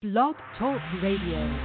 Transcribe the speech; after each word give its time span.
Blog 0.00 0.36
Talk 0.56 0.80
Radio. 1.02 1.58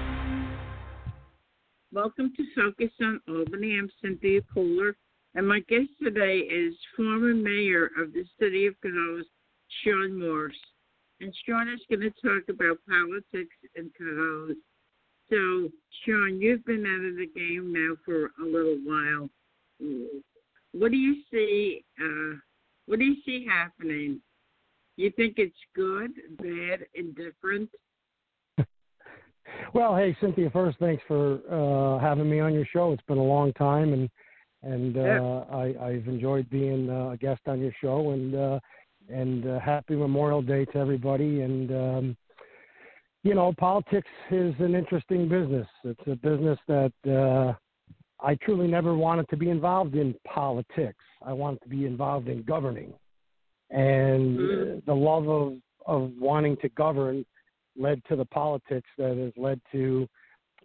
Welcome 1.92 2.34
to 2.36 2.44
Focus 2.56 2.90
on 3.00 3.22
Albany. 3.28 3.78
I'm 3.78 3.92
Cynthia 4.02 4.42
Kohler, 4.52 4.96
and 5.36 5.48
my 5.48 5.60
guest 5.70 5.90
today 6.02 6.40
is 6.40 6.74
former 6.98 7.36
mayor 7.36 7.92
of 7.96 8.12
the 8.12 8.26
city 8.40 8.66
of 8.66 8.74
Cohoes, 8.82 9.26
Shawn 9.84 10.20
Morse. 10.20 10.58
And 11.22 11.32
Shawn 11.46 11.70
is 11.70 11.82
going 11.88 12.02
to 12.02 12.10
talk 12.28 12.50
about 12.50 12.80
politics 12.90 13.56
in 13.76 13.92
Cohoes. 13.96 14.56
So, 15.30 15.70
Shawn, 16.04 16.42
you've 16.42 16.66
been 16.66 16.88
out 16.88 17.06
of 17.06 17.18
the 17.18 17.30
game 17.36 17.72
now 17.72 17.96
for 18.04 18.32
a 18.42 18.44
little 18.44 18.80
while. 18.84 19.30
What 20.72 20.90
do 20.90 20.98
you 20.98 21.18
see? 21.32 21.86
Uh, 22.02 22.38
what 22.88 22.98
do 22.98 23.06
you 23.06 23.18
see 23.28 23.46
happening? 23.48 24.20
You 24.98 25.12
think 25.12 25.36
it's 25.38 25.54
good, 25.76 26.14
bad, 26.40 26.88
indifferent? 26.96 27.70
Well, 29.74 29.96
hey 29.96 30.16
Cynthia, 30.22 30.50
first 30.52 30.78
thanks 30.80 31.04
for 31.08 31.40
uh, 31.50 32.00
having 32.00 32.30
me 32.30 32.40
on 32.40 32.54
your 32.54 32.66
show. 32.72 32.92
It's 32.92 33.04
been 33.08 33.18
a 33.18 33.24
long 33.24 33.54
time, 33.54 33.94
and 33.94 34.10
and 34.62 34.96
uh, 34.98 35.02
yeah. 35.02 35.44
I, 35.52 35.88
I've 35.88 36.08
enjoyed 36.08 36.50
being 36.50 36.90
uh, 36.90 37.10
a 37.10 37.18
guest 37.18 37.42
on 37.48 37.60
your 37.60 37.74
show. 37.82 38.12
And 38.12 38.36
uh, 38.36 38.60
and 39.10 39.48
uh, 39.48 39.60
happy 39.60 39.96
Memorial 39.96 40.42
Day 40.42 40.66
to 40.66 40.78
everybody. 40.78 41.42
And 41.42 41.72
um, 41.72 42.18
you 43.24 43.34
know, 43.34 43.54
politics 43.58 44.10
is 44.32 44.54
an 44.60 44.76
interesting 44.76 45.30
business. 45.30 45.68
It's 45.84 46.08
a 46.08 46.16
business 46.16 46.60
that 46.68 46.94
uh, 47.08 47.54
I 48.26 48.36
truly 48.36 48.68
never 48.68 48.96
wanted 48.96 49.30
to 49.30 49.38
be 49.38 49.50
involved 49.50 49.96
in 49.96 50.16
politics. 50.26 51.04
I 51.26 51.34
wanted 51.34 51.62
to 51.64 51.70
be 51.70 51.86
involved 51.86 52.28
in 52.28 52.44
governing, 52.44 52.94
and 53.70 54.38
mm-hmm. 54.38 54.80
the 54.86 54.96
love 54.96 55.28
of 55.30 55.54
of 55.86 56.12
wanting 56.20 56.58
to 56.62 56.70
govern 56.70 57.26
led 57.78 58.02
to 58.06 58.16
the 58.16 58.26
politics 58.26 58.90
that 58.98 59.18
has 59.18 59.32
led 59.38 59.60
to 59.72 60.08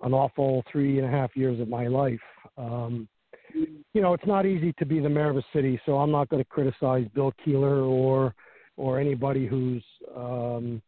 an 0.03 0.13
awful 0.13 0.63
three 0.71 0.99
and 0.99 1.07
a 1.07 1.11
half 1.11 1.37
years 1.37 1.61
of 1.61 1.69
my 1.69 1.87
life. 1.87 2.21
Um, 2.57 3.09
you 3.55 4.03
know, 4.03 4.13
it's 4.13 4.27
not 4.27 4.47
easy 4.47 4.73
to 4.79 4.87
be 4.87 5.01
the 5.01 5.09
mayor 5.09 5.31
of 5.31 5.37
a 5.37 5.45
city, 5.53 5.81
so 5.87 5.97
I'm 5.97 6.11
not 6.11 6.29
going 6.29 6.43
to 6.43 6.49
criticize 6.49 7.07
Bill 7.15 7.33
Keeler 7.45 7.83
or 7.83 8.35
or 8.77 9.01
anybody 9.01 9.47
who's 9.47 9.83
um, 10.17 10.81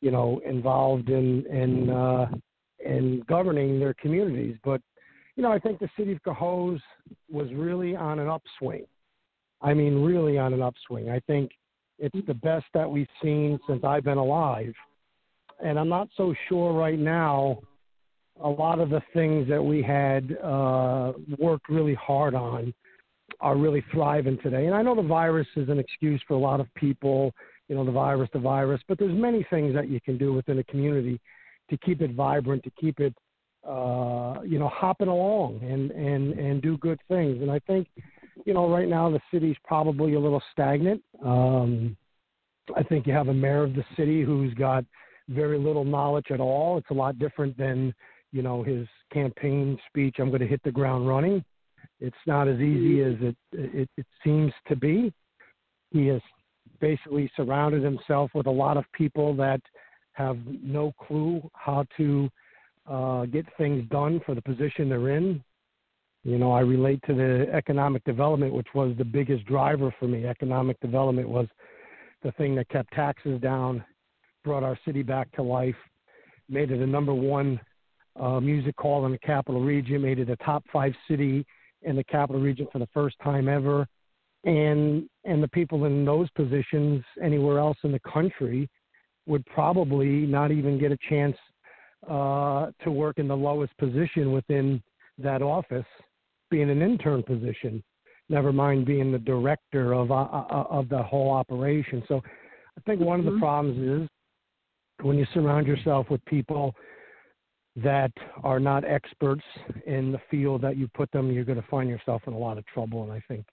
you 0.00 0.10
know 0.10 0.40
involved 0.46 1.10
in 1.10 1.44
in 1.46 1.90
uh, 1.90 2.26
in 2.84 3.22
governing 3.28 3.78
their 3.78 3.94
communities. 3.94 4.56
But 4.64 4.80
you 5.36 5.42
know, 5.42 5.52
I 5.52 5.58
think 5.58 5.78
the 5.78 5.90
city 5.98 6.12
of 6.12 6.22
Cohoes 6.22 6.80
was 7.30 7.48
really 7.52 7.96
on 7.96 8.18
an 8.18 8.28
upswing. 8.28 8.86
I 9.60 9.74
mean, 9.74 10.02
really 10.02 10.38
on 10.38 10.52
an 10.52 10.62
upswing. 10.62 11.10
I 11.10 11.20
think 11.20 11.50
it's 11.98 12.26
the 12.26 12.34
best 12.34 12.66
that 12.74 12.88
we've 12.88 13.08
seen 13.22 13.58
since 13.68 13.82
I've 13.84 14.04
been 14.04 14.18
alive 14.18 14.74
and 15.62 15.78
I'm 15.78 15.88
not 15.88 16.08
so 16.16 16.34
sure 16.48 16.72
right 16.72 16.98
now. 16.98 17.60
A 18.42 18.48
lot 18.48 18.80
of 18.80 18.90
the 18.90 19.00
things 19.12 19.48
that 19.48 19.62
we 19.62 19.80
had 19.80 20.36
uh, 20.42 21.12
worked 21.38 21.68
really 21.68 21.94
hard 21.94 22.34
on 22.34 22.74
are 23.40 23.56
really 23.56 23.84
thriving 23.92 24.38
today. 24.42 24.66
And 24.66 24.74
I 24.74 24.82
know 24.82 24.94
the 24.96 25.02
virus 25.02 25.46
is 25.56 25.68
an 25.68 25.78
excuse 25.78 26.20
for 26.26 26.34
a 26.34 26.38
lot 26.38 26.58
of 26.58 26.66
people. 26.74 27.32
You 27.68 27.76
know, 27.76 27.84
the 27.84 27.92
virus, 27.92 28.28
the 28.32 28.40
virus, 28.40 28.80
but 28.88 28.98
there's 28.98 29.14
many 29.14 29.46
things 29.48 29.74
that 29.74 29.88
you 29.88 30.00
can 30.00 30.18
do 30.18 30.32
within 30.32 30.58
a 30.58 30.64
community 30.64 31.18
to 31.70 31.78
keep 31.78 32.02
it 32.02 32.12
vibrant, 32.12 32.62
to 32.64 32.70
keep 32.78 33.00
it, 33.00 33.14
uh, 33.66 34.42
you 34.44 34.58
know, 34.58 34.68
hopping 34.68 35.08
along 35.08 35.60
and 35.62 35.90
and 35.92 36.38
and 36.38 36.60
do 36.60 36.76
good 36.78 37.00
things. 37.08 37.40
And 37.40 37.50
I 37.50 37.60
think, 37.60 37.88
you 38.44 38.52
know, 38.52 38.68
right 38.68 38.88
now 38.88 39.10
the 39.10 39.20
city's 39.32 39.56
probably 39.64 40.14
a 40.14 40.20
little 40.20 40.42
stagnant. 40.52 41.02
Um, 41.24 41.96
I 42.76 42.82
think 42.82 43.06
you 43.06 43.12
have 43.12 43.28
a 43.28 43.34
mayor 43.34 43.62
of 43.62 43.74
the 43.74 43.84
city 43.96 44.22
who's 44.22 44.52
got 44.54 44.84
very 45.28 45.58
little 45.58 45.84
knowledge 45.84 46.26
at 46.30 46.40
all. 46.40 46.78
It's 46.78 46.90
a 46.90 46.94
lot 46.94 47.18
different 47.18 47.56
than, 47.56 47.94
you 48.32 48.42
know, 48.42 48.62
his 48.62 48.86
campaign 49.12 49.78
speech, 49.88 50.16
I'm 50.18 50.28
going 50.28 50.40
to 50.40 50.46
hit 50.46 50.62
the 50.64 50.72
ground 50.72 51.08
running. 51.08 51.44
It's 52.00 52.16
not 52.26 52.48
as 52.48 52.58
easy 52.60 53.02
as 53.02 53.14
it, 53.20 53.36
it, 53.52 53.88
it 53.96 54.06
seems 54.22 54.52
to 54.68 54.76
be. 54.76 55.12
He 55.90 56.06
has 56.08 56.20
basically 56.80 57.30
surrounded 57.36 57.82
himself 57.82 58.30
with 58.34 58.46
a 58.46 58.50
lot 58.50 58.76
of 58.76 58.84
people 58.92 59.34
that 59.36 59.60
have 60.12 60.38
no 60.62 60.92
clue 61.06 61.48
how 61.54 61.86
to 61.96 62.28
uh, 62.86 63.24
get 63.26 63.46
things 63.56 63.88
done 63.90 64.20
for 64.26 64.34
the 64.34 64.42
position 64.42 64.88
they're 64.88 65.16
in. 65.16 65.42
You 66.24 66.38
know, 66.38 66.52
I 66.52 66.60
relate 66.60 67.00
to 67.06 67.14
the 67.14 67.46
economic 67.52 68.02
development, 68.04 68.52
which 68.52 68.68
was 68.74 68.94
the 68.96 69.04
biggest 69.04 69.44
driver 69.44 69.94
for 69.98 70.06
me. 70.06 70.26
Economic 70.26 70.80
development 70.80 71.28
was 71.28 71.46
the 72.22 72.32
thing 72.32 72.54
that 72.56 72.68
kept 72.70 72.92
taxes 72.92 73.40
down 73.40 73.84
brought 74.44 74.62
our 74.62 74.78
city 74.84 75.02
back 75.02 75.32
to 75.32 75.42
life, 75.42 75.74
made 76.48 76.70
it 76.70 76.80
a 76.80 76.86
number 76.86 77.14
one 77.14 77.58
uh, 78.20 78.38
music 78.40 78.74
hall 78.78 79.06
in 79.06 79.12
the 79.12 79.18
capital 79.18 79.60
region, 79.60 80.02
made 80.02 80.18
it 80.18 80.30
a 80.30 80.36
top 80.36 80.64
five 80.72 80.92
city 81.08 81.44
in 81.82 81.96
the 81.96 82.04
capital 82.04 82.40
region 82.40 82.66
for 82.72 82.78
the 82.78 82.88
first 82.94 83.16
time 83.22 83.48
ever. 83.48 83.86
And 84.44 85.08
and 85.24 85.42
the 85.42 85.48
people 85.48 85.86
in 85.86 86.04
those 86.04 86.28
positions 86.30 87.02
anywhere 87.22 87.58
else 87.58 87.78
in 87.82 87.92
the 87.92 88.00
country 88.00 88.68
would 89.26 89.44
probably 89.46 90.26
not 90.26 90.50
even 90.50 90.78
get 90.78 90.92
a 90.92 90.98
chance 91.08 91.36
uh, 92.08 92.66
to 92.82 92.90
work 92.90 93.18
in 93.18 93.26
the 93.26 93.36
lowest 93.36 93.76
position 93.78 94.32
within 94.32 94.82
that 95.16 95.40
office, 95.40 95.86
being 96.50 96.68
an 96.68 96.82
intern 96.82 97.22
position. 97.22 97.82
Never 98.28 98.52
mind 98.52 98.84
being 98.84 99.12
the 99.12 99.18
director 99.18 99.94
of 99.94 100.10
uh, 100.10 100.24
uh 100.24 100.64
of 100.68 100.88
the 100.88 101.02
whole 101.02 101.30
operation. 101.30 102.02
So, 102.06 102.22
I 102.76 102.80
think 102.86 103.00
one 103.00 103.20
of 103.20 103.24
the 103.24 103.32
mm-hmm. 103.32 103.40
problems 103.40 104.02
is 104.02 104.08
when 105.04 105.18
you 105.18 105.26
surround 105.34 105.66
yourself 105.66 106.08
with 106.10 106.24
people 106.24 106.74
that 107.76 108.12
are 108.42 108.60
not 108.60 108.84
experts 108.84 109.42
in 109.86 110.12
the 110.12 110.20
field 110.30 110.62
that 110.62 110.76
you 110.76 110.88
put 110.94 111.10
them, 111.12 111.30
you're 111.30 111.44
going 111.44 111.60
to 111.60 111.68
find 111.68 111.88
yourself 111.88 112.22
in 112.26 112.32
a 112.32 112.38
lot 112.38 112.56
of 112.56 112.64
trouble. 112.66 113.02
And 113.02 113.12
I 113.12 113.22
think 113.28 113.44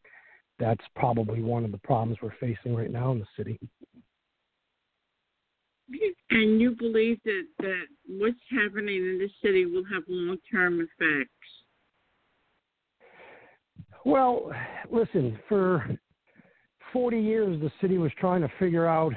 that's 0.59 0.83
probably 0.95 1.41
one 1.41 1.65
of 1.65 1.71
the 1.71 1.77
problems 1.79 2.17
we're 2.21 2.33
facing 2.39 2.75
right 2.75 2.91
now 2.91 3.11
in 3.11 3.19
the 3.19 3.25
city. 3.35 3.59
And 6.29 6.61
you 6.61 6.75
believe 6.77 7.19
that, 7.25 7.43
that 7.59 7.83
what's 8.07 8.37
happening 8.49 8.95
in 8.95 9.17
the 9.17 9.29
city 9.45 9.65
will 9.65 9.83
have 9.91 10.03
long 10.07 10.37
term 10.49 10.79
effects? 10.79 11.29
Well, 14.05 14.51
listen, 14.89 15.37
for 15.49 15.97
40 16.93 17.19
years, 17.19 17.59
the 17.59 17.71
city 17.81 17.97
was 17.97 18.11
trying 18.17 18.41
to 18.41 18.51
figure 18.57 18.87
out 18.87 19.13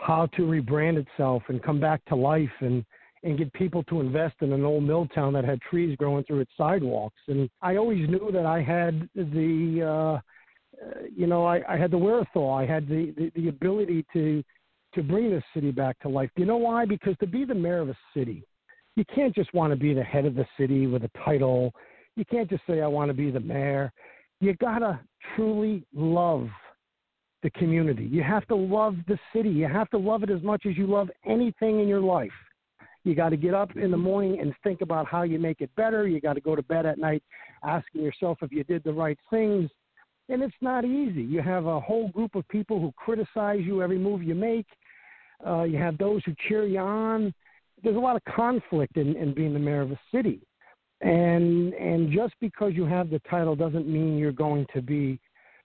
how 0.00 0.26
to 0.26 0.42
rebrand 0.42 0.96
itself 0.96 1.42
and 1.48 1.62
come 1.62 1.80
back 1.80 2.04
to 2.06 2.16
life 2.16 2.50
and 2.60 2.84
and 3.22 3.36
get 3.36 3.52
people 3.52 3.82
to 3.84 4.00
invest 4.00 4.34
in 4.40 4.52
an 4.52 4.64
old 4.64 4.82
mill 4.82 5.06
town 5.14 5.32
that 5.34 5.44
had 5.44 5.60
trees 5.60 5.96
growing 5.98 6.24
through 6.24 6.40
its 6.40 6.52
sidewalks. 6.56 7.18
And 7.28 7.50
I 7.60 7.76
always 7.76 8.08
knew 8.08 8.30
that 8.32 8.46
I 8.46 8.62
had 8.62 9.08
the, 9.14 10.20
uh, 10.22 11.00
you 11.14 11.26
know, 11.26 11.44
I, 11.44 11.60
I 11.68 11.76
had 11.76 11.90
the 11.90 11.98
wherewithal, 11.98 12.50
I 12.50 12.64
had 12.64 12.88
the, 12.88 13.12
the, 13.16 13.30
the 13.34 13.48
ability 13.48 14.06
to, 14.14 14.42
to 14.94 15.02
bring 15.02 15.30
this 15.30 15.44
city 15.52 15.70
back 15.70 15.98
to 16.00 16.08
life. 16.08 16.30
Do 16.34 16.42
you 16.42 16.48
know 16.48 16.56
why? 16.56 16.86
Because 16.86 17.14
to 17.20 17.26
be 17.26 17.44
the 17.44 17.54
mayor 17.54 17.80
of 17.80 17.90
a 17.90 17.98
city, 18.14 18.42
you 18.96 19.04
can't 19.14 19.34
just 19.34 19.52
want 19.52 19.70
to 19.72 19.76
be 19.76 19.92
the 19.92 20.02
head 20.02 20.24
of 20.24 20.34
the 20.34 20.46
city 20.58 20.86
with 20.86 21.04
a 21.04 21.10
title. 21.22 21.72
You 22.16 22.24
can't 22.24 22.48
just 22.48 22.62
say, 22.66 22.80
I 22.80 22.86
want 22.86 23.10
to 23.10 23.14
be 23.14 23.30
the 23.30 23.40
mayor. 23.40 23.92
You 24.40 24.54
got 24.54 24.78
to 24.78 24.98
truly 25.36 25.84
love 25.94 26.48
the 27.42 27.50
community. 27.50 28.04
You 28.04 28.22
have 28.22 28.46
to 28.48 28.54
love 28.54 28.96
the 29.08 29.18
city. 29.34 29.50
You 29.50 29.66
have 29.66 29.88
to 29.90 29.98
love 29.98 30.22
it 30.22 30.30
as 30.30 30.42
much 30.42 30.66
as 30.66 30.76
you 30.76 30.86
love 30.86 31.10
anything 31.26 31.80
in 31.80 31.88
your 31.88 32.00
life. 32.00 32.30
You 33.04 33.14
got 33.14 33.30
to 33.30 33.36
get 33.36 33.54
up 33.54 33.76
in 33.76 33.90
the 33.90 33.96
morning 33.96 34.40
and 34.40 34.54
think 34.62 34.82
about 34.82 35.06
how 35.06 35.22
you 35.22 35.38
make 35.38 35.60
it 35.60 35.70
better. 35.74 36.06
You 36.06 36.20
got 36.20 36.34
to 36.34 36.40
go 36.40 36.54
to 36.54 36.62
bed 36.62 36.84
at 36.84 36.98
night 36.98 37.22
asking 37.64 38.02
yourself 38.02 38.38
if 38.42 38.52
you 38.52 38.62
did 38.64 38.84
the 38.84 38.92
right 38.92 39.18
things. 39.30 39.70
And 40.28 40.42
it's 40.42 40.54
not 40.60 40.84
easy. 40.84 41.22
You 41.22 41.40
have 41.40 41.66
a 41.66 41.80
whole 41.80 42.08
group 42.08 42.34
of 42.34 42.46
people 42.48 42.78
who 42.78 42.92
criticize 42.96 43.60
you 43.62 43.82
every 43.82 43.98
move 43.98 44.22
you 44.22 44.34
make. 44.34 44.66
Uh, 45.44 45.62
you 45.62 45.78
have 45.78 45.96
those 45.98 46.22
who 46.24 46.34
cheer 46.46 46.66
you 46.66 46.78
on. 46.78 47.32
There's 47.82 47.96
a 47.96 48.00
lot 48.00 48.16
of 48.16 48.24
conflict 48.24 48.96
in, 48.98 49.16
in 49.16 49.32
being 49.34 49.54
the 49.54 49.58
mayor 49.58 49.80
of 49.80 49.90
a 49.90 50.00
city. 50.14 50.40
And 51.00 51.72
and 51.72 52.12
just 52.12 52.34
because 52.40 52.74
you 52.74 52.84
have 52.84 53.08
the 53.08 53.20
title 53.20 53.56
doesn't 53.56 53.88
mean 53.88 54.18
you're 54.18 54.32
going 54.32 54.66
to 54.74 54.82
be 54.82 55.18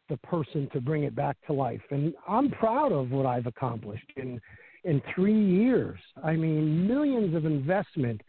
the 0.10 0.18
person 0.18 0.70
to 0.74 0.82
bring 0.82 1.04
it 1.04 1.16
back 1.16 1.38
to 1.48 1.54
life. 1.54 1.82
And 1.90 2.14
I'm 2.28 2.50
proud 2.52 2.92
of 2.92 3.12
what 3.12 3.26
I've 3.26 3.48
accomplished 3.48 4.12
in 4.18 4.40
in 4.84 5.02
three 5.16 5.44
years. 5.44 6.00
I 6.24 6.34
mean, 6.34 6.88
millions 6.88 7.36
of 7.36 7.46
investment, 7.46 8.22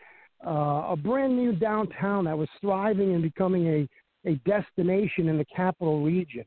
uh, 0.46 0.86
a 0.88 0.96
brand 0.96 1.36
new 1.36 1.52
downtown 1.52 2.24
that 2.24 2.36
was 2.36 2.48
thriving 2.60 3.12
and 3.14 3.22
becoming 3.22 3.66
a 3.66 3.88
a 4.26 4.34
destination 4.48 5.28
in 5.28 5.38
the 5.38 5.44
capital 5.44 6.02
region, 6.02 6.44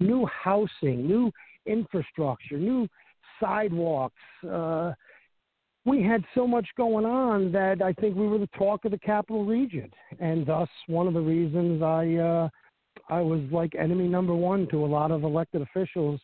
new 0.00 0.26
housing, 0.26 1.06
new 1.06 1.32
infrastructure, 1.66 2.58
new 2.58 2.86
sidewalks. 3.40 4.14
Uh, 4.48 4.92
we 5.84 6.02
had 6.02 6.22
so 6.34 6.46
much 6.46 6.66
going 6.76 7.04
on 7.04 7.50
that 7.52 7.82
I 7.82 7.92
think 7.94 8.14
we 8.14 8.28
were 8.28 8.38
the 8.38 8.48
talk 8.56 8.84
of 8.84 8.92
the 8.92 8.98
capital 8.98 9.44
region, 9.44 9.90
and 10.20 10.46
thus 10.46 10.68
one 10.86 11.08
of 11.08 11.14
the 11.14 11.20
reasons 11.20 11.82
I 11.82 12.14
uh, 12.14 12.48
I 13.08 13.20
was 13.20 13.40
like 13.50 13.74
enemy 13.74 14.08
number 14.08 14.34
one 14.34 14.68
to 14.68 14.84
a 14.84 14.86
lot 14.86 15.10
of 15.10 15.24
elected 15.24 15.62
officials 15.62 16.20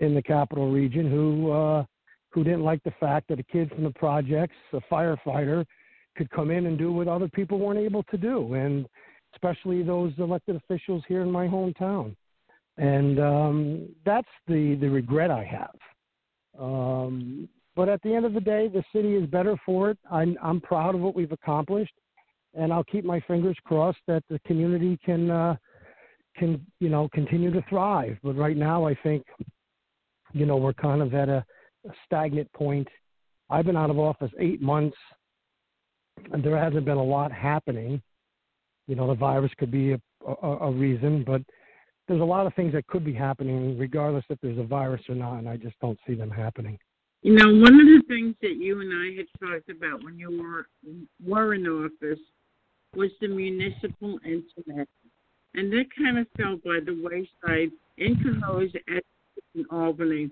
in 0.00 0.14
the 0.14 0.22
capital 0.22 0.70
region 0.70 1.10
who 1.10 1.50
uh, 1.50 1.84
who 2.30 2.44
didn't 2.44 2.62
like 2.62 2.82
the 2.84 2.92
fact 3.00 3.28
that 3.28 3.40
a 3.40 3.42
kid 3.42 3.70
from 3.70 3.84
the 3.84 3.90
projects, 3.90 4.56
a 4.72 4.80
firefighter, 4.92 5.64
could 6.16 6.30
come 6.30 6.50
in 6.50 6.66
and 6.66 6.78
do 6.78 6.92
what 6.92 7.08
other 7.08 7.28
people 7.28 7.58
weren't 7.58 7.80
able 7.80 8.02
to 8.04 8.16
do, 8.16 8.54
and 8.54 8.86
especially 9.34 9.82
those 9.82 10.12
elected 10.18 10.56
officials 10.56 11.02
here 11.08 11.22
in 11.22 11.30
my 11.30 11.46
hometown. 11.46 12.14
And 12.76 13.18
um, 13.18 13.88
that's 14.04 14.28
the 14.46 14.76
the 14.80 14.88
regret 14.88 15.30
I 15.30 15.44
have. 15.44 15.76
Um, 16.58 17.48
but 17.78 17.88
at 17.88 18.02
the 18.02 18.12
end 18.12 18.24
of 18.24 18.34
the 18.34 18.40
day, 18.40 18.66
the 18.66 18.82
city 18.92 19.14
is 19.14 19.24
better 19.26 19.56
for 19.64 19.90
it. 19.90 19.98
I'm, 20.10 20.36
I'm 20.42 20.60
proud 20.60 20.96
of 20.96 21.00
what 21.00 21.14
we've 21.14 21.30
accomplished, 21.30 21.92
and 22.54 22.72
I'll 22.72 22.82
keep 22.82 23.04
my 23.04 23.20
fingers 23.20 23.56
crossed 23.64 24.00
that 24.08 24.24
the 24.28 24.40
community 24.40 24.98
can 25.04 25.30
uh, 25.30 25.54
can 26.38 26.64
you 26.80 26.88
know 26.88 27.08
continue 27.12 27.52
to 27.52 27.62
thrive. 27.68 28.16
But 28.22 28.36
right 28.36 28.56
now, 28.56 28.86
I 28.86 28.94
think 29.02 29.24
you 30.32 30.46
know 30.46 30.56
we're 30.56 30.72
kind 30.74 31.02
of 31.02 31.14
at 31.14 31.28
a, 31.28 31.44
a 31.86 31.90
stagnant 32.06 32.52
point. 32.52 32.88
I've 33.50 33.64
been 33.64 33.76
out 33.76 33.90
of 33.90 33.98
office 33.98 34.30
eight 34.38 34.60
months, 34.60 34.96
and 36.32 36.42
there 36.42 36.56
hasn't 36.56 36.84
been 36.84 36.98
a 36.98 37.04
lot 37.04 37.32
happening. 37.32 38.02
You 38.86 38.96
know, 38.96 39.06
the 39.06 39.14
virus 39.14 39.52
could 39.58 39.70
be 39.70 39.92
a, 39.92 40.00
a, 40.26 40.48
a 40.48 40.70
reason, 40.70 41.24
but 41.24 41.42
there's 42.08 42.20
a 42.20 42.24
lot 42.24 42.46
of 42.46 42.54
things 42.54 42.72
that 42.72 42.86
could 42.86 43.04
be 43.04 43.12
happening, 43.12 43.78
regardless 43.78 44.24
if 44.30 44.38
there's 44.40 44.58
a 44.58 44.62
virus 44.62 45.02
or 45.08 45.14
not, 45.14 45.38
and 45.38 45.48
I 45.48 45.56
just 45.56 45.78
don't 45.80 45.98
see 46.06 46.14
them 46.14 46.30
happening. 46.30 46.78
You 47.22 47.34
know, 47.34 47.48
one 47.48 47.74
of 47.74 47.86
the 47.86 48.02
things 48.08 48.34
that 48.42 48.56
you 48.56 48.80
and 48.80 48.92
I 48.92 49.16
had 49.16 49.26
talked 49.40 49.68
about 49.70 50.04
when 50.04 50.18
you 50.18 50.40
were 50.40 50.68
were 51.24 51.54
in 51.54 51.66
office 51.66 52.20
was 52.94 53.10
the 53.20 53.28
municipal 53.28 54.18
internet, 54.24 54.88
and 55.54 55.72
that 55.72 55.86
kind 55.96 56.18
of 56.18 56.26
fell 56.36 56.56
by 56.56 56.78
the 56.84 57.00
wayside 57.02 57.70
in 57.96 58.16
Cohoes 58.16 58.74
at 58.94 59.02
in 59.54 59.64
Albany. 59.70 60.30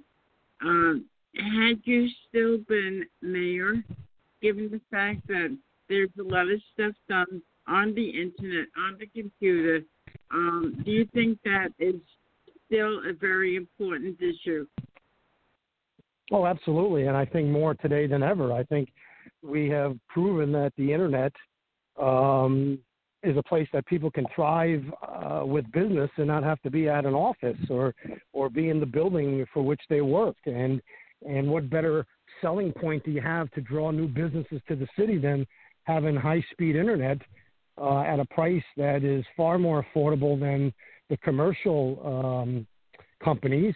Um, 0.63 1.07
had 1.35 1.81
you 1.85 2.09
still 2.29 2.59
been 2.69 3.05
mayor, 3.23 3.75
given 4.41 4.71
the 4.71 4.81
fact 4.91 5.27
that 5.29 5.57
there's 5.89 6.11
a 6.19 6.23
lot 6.23 6.51
of 6.51 6.61
stuff 6.75 6.93
done 7.09 7.43
on 7.67 7.95
the 7.95 8.09
internet, 8.09 8.69
on 8.79 8.99
the 8.99 9.07
computer, 9.07 9.81
um, 10.31 10.83
do 10.85 10.91
you 10.91 11.07
think 11.13 11.39
that 11.45 11.69
is 11.79 11.97
still 12.67 13.01
a 13.09 13.13
very 13.13 13.57
important 13.57 14.17
issue? 14.21 14.67
Oh, 16.33 16.47
absolutely. 16.47 17.07
And 17.07 17.17
I 17.17 17.25
think 17.25 17.49
more 17.49 17.75
today 17.75 18.07
than 18.07 18.23
ever. 18.23 18.53
I 18.53 18.65
think 18.65 18.89
we 19.43 19.69
have 19.69 19.97
proven 20.09 20.53
that 20.53 20.73
the 20.77 20.93
internet 20.93 21.33
um, 22.01 22.79
is 23.27 23.37
a 23.37 23.43
place 23.43 23.69
that 23.73 23.87
people 23.87 24.11
can 24.11 24.27
thrive 24.35 24.85
uh, 25.07 25.45
with 25.45 25.71
business 25.73 26.11
and 26.17 26.29
not 26.29 26.43
have 26.43 26.61
to 26.63 26.71
be 26.71 26.89
at 26.89 27.05
an 27.05 27.15
office 27.15 27.59
or 27.69 27.95
or 28.33 28.49
be 28.49 28.71
in 28.71 28.81
the 28.81 28.87
building 28.87 29.45
for 29.53 29.63
which 29.63 29.81
they 29.89 30.01
work. 30.01 30.37
And 30.47 30.81
and 31.27 31.49
what 31.49 31.69
better 31.69 32.07
selling 32.41 32.73
point 32.73 33.05
do 33.05 33.11
you 33.11 33.21
have 33.21 33.51
to 33.53 33.61
draw 33.61 33.91
new 33.91 34.09
businesses 34.09 34.61
to 34.69 34.77
the 34.77 34.87
city 34.99 35.19
than 35.19 35.47
having 35.85 36.17
high 36.17 36.45
speed 36.53 36.77
internet 36.77 37.19
uh, 37.81 38.01
at 38.01 38.21
a 38.21 38.25
price 38.27 38.63
that 38.77 39.05
is 39.05 39.25
far 39.37 39.59
more 39.59 39.85
affordable 39.85 40.39
than 40.39 40.73
the 41.09 41.17
commercial 41.19 42.01
um, 42.05 42.67
companies. 43.23 43.75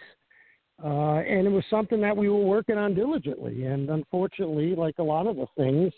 Uh, 0.83 1.19
and 1.19 1.45
it 1.45 1.51
was 1.51 1.63
something 1.69 2.01
that 2.01 2.15
we 2.15 2.27
were 2.27 2.43
working 2.43 2.77
on 2.77 2.95
diligently. 2.95 3.65
And 3.65 3.89
unfortunately, 3.89 4.75
like 4.75 4.95
a 4.97 5.03
lot 5.03 5.27
of 5.27 5.35
the 5.35 5.45
things, 5.55 5.93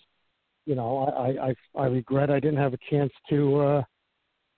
you 0.66 0.76
know, 0.76 1.14
I, 1.18 1.50
I, 1.50 1.82
I 1.82 1.86
regret 1.88 2.30
I 2.30 2.40
didn't 2.40 2.60
have 2.60 2.74
a 2.74 2.78
chance 2.90 3.12
to 3.30 3.60
uh, 3.60 3.84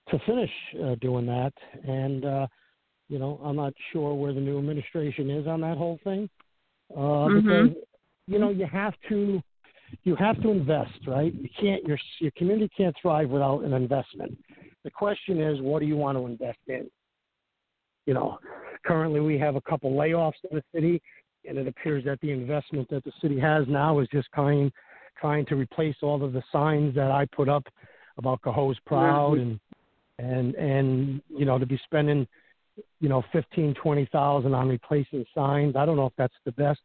to 0.10 0.20
finish 0.26 0.52
uh, 0.84 0.96
doing 1.02 1.26
that. 1.26 1.54
And 1.88 2.26
uh, 2.26 2.48
you 3.10 3.20
know, 3.20 3.40
I'm 3.44 3.56
not 3.56 3.74
sure 3.92 4.14
where 4.14 4.34
the 4.34 4.40
new 4.40 4.58
administration 4.58 5.30
is 5.30 5.48
on 5.48 5.62
that 5.62 5.78
whole 5.78 6.00
thing. 6.04 6.30
Uh, 6.92 7.00
mm-hmm. 7.00 7.48
Because 7.48 7.84
you 8.28 8.40
know, 8.40 8.50
you 8.50 8.66
have 8.66 8.94
to 9.10 9.42
you 10.04 10.16
have 10.16 10.42
to 10.42 10.50
invest, 10.50 11.00
right? 11.08 11.34
You 11.34 11.50
can't 11.60 11.84
your 11.86 11.98
your 12.20 12.32
community 12.38 12.72
can't 12.76 12.96
thrive 13.02 13.30
without 13.30 13.64
an 13.64 13.74
investment. 13.74 14.38
The 14.84 14.92
question 14.92 15.42
is, 15.42 15.62
what 15.62 15.80
do 15.80 15.86
you 15.86 15.98
want 15.98 16.18
to 16.18 16.26
invest 16.26 16.60
in? 16.68 16.90
You 18.06 18.14
know, 18.14 18.38
currently 18.86 19.20
we 19.20 19.40
have 19.40 19.56
a 19.56 19.62
couple 19.62 19.92
layoffs 19.92 20.34
in 20.50 20.58
the 20.58 20.64
city, 20.74 21.02
and 21.48 21.58
it 21.58 21.68
appears 21.68 22.06
that 22.06 22.20
the 22.22 22.32
investment 22.32 22.88
that 22.92 23.04
the 23.04 23.12
city 23.22 23.40
has 23.40 23.66
now 23.68 24.00
is 24.00 24.08
just 24.12 24.28
trying 24.34 24.72
trying 25.20 25.46
to 25.48 25.56
replace 25.56 25.96
all 26.02 26.24
of 26.24 26.34
the 26.34 26.44
signs 26.52 26.96
that 26.96 27.12
I 27.12 27.26
put 27.26 27.50
up 27.50 27.64
about 28.18 28.42
Cohoes 28.42 28.78
proud 28.86 29.38
mm-hmm. 29.38 30.24
and 30.24 30.56
and 30.56 30.56
and 30.56 31.22
you 31.30 31.46
know 31.46 31.58
to 31.58 31.66
be 31.66 31.80
spending 31.84 32.28
you 33.00 33.10
know 33.10 33.24
fifteen 33.32 33.74
twenty 33.76 34.08
thousand 34.12 34.54
on 34.54 34.70
replacing 34.70 35.26
signs. 35.34 35.76
I 35.76 35.86
don't 35.86 35.98
know 35.98 36.08
if 36.08 36.14
that's 36.18 36.34
the 36.46 36.52
best 36.54 36.80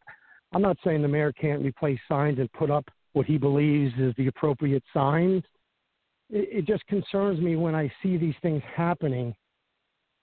I'm 0.53 0.63
not 0.63 0.77
saying 0.85 1.03
the 1.03 1.09
mayor 1.09 1.33
can't 1.33 1.63
replace 1.63 1.99
signs 2.09 2.39
and 2.39 2.53
put 2.53 2.71
up 2.71 2.85
what 3.13 3.27
he 3.27 3.39
believes 3.39 3.93
is 3.99 4.15
the 4.17 4.27
appropriate 4.27 4.83
signs. 4.93 5.43
It, 6.29 6.59
it 6.59 6.67
just 6.67 6.87
concerns 6.87 7.41
me 7.41 7.57
when 7.57 7.75
I 7.75 7.91
see 8.03 8.17
these 8.17 8.35
things 8.43 8.63
happening 8.75 9.35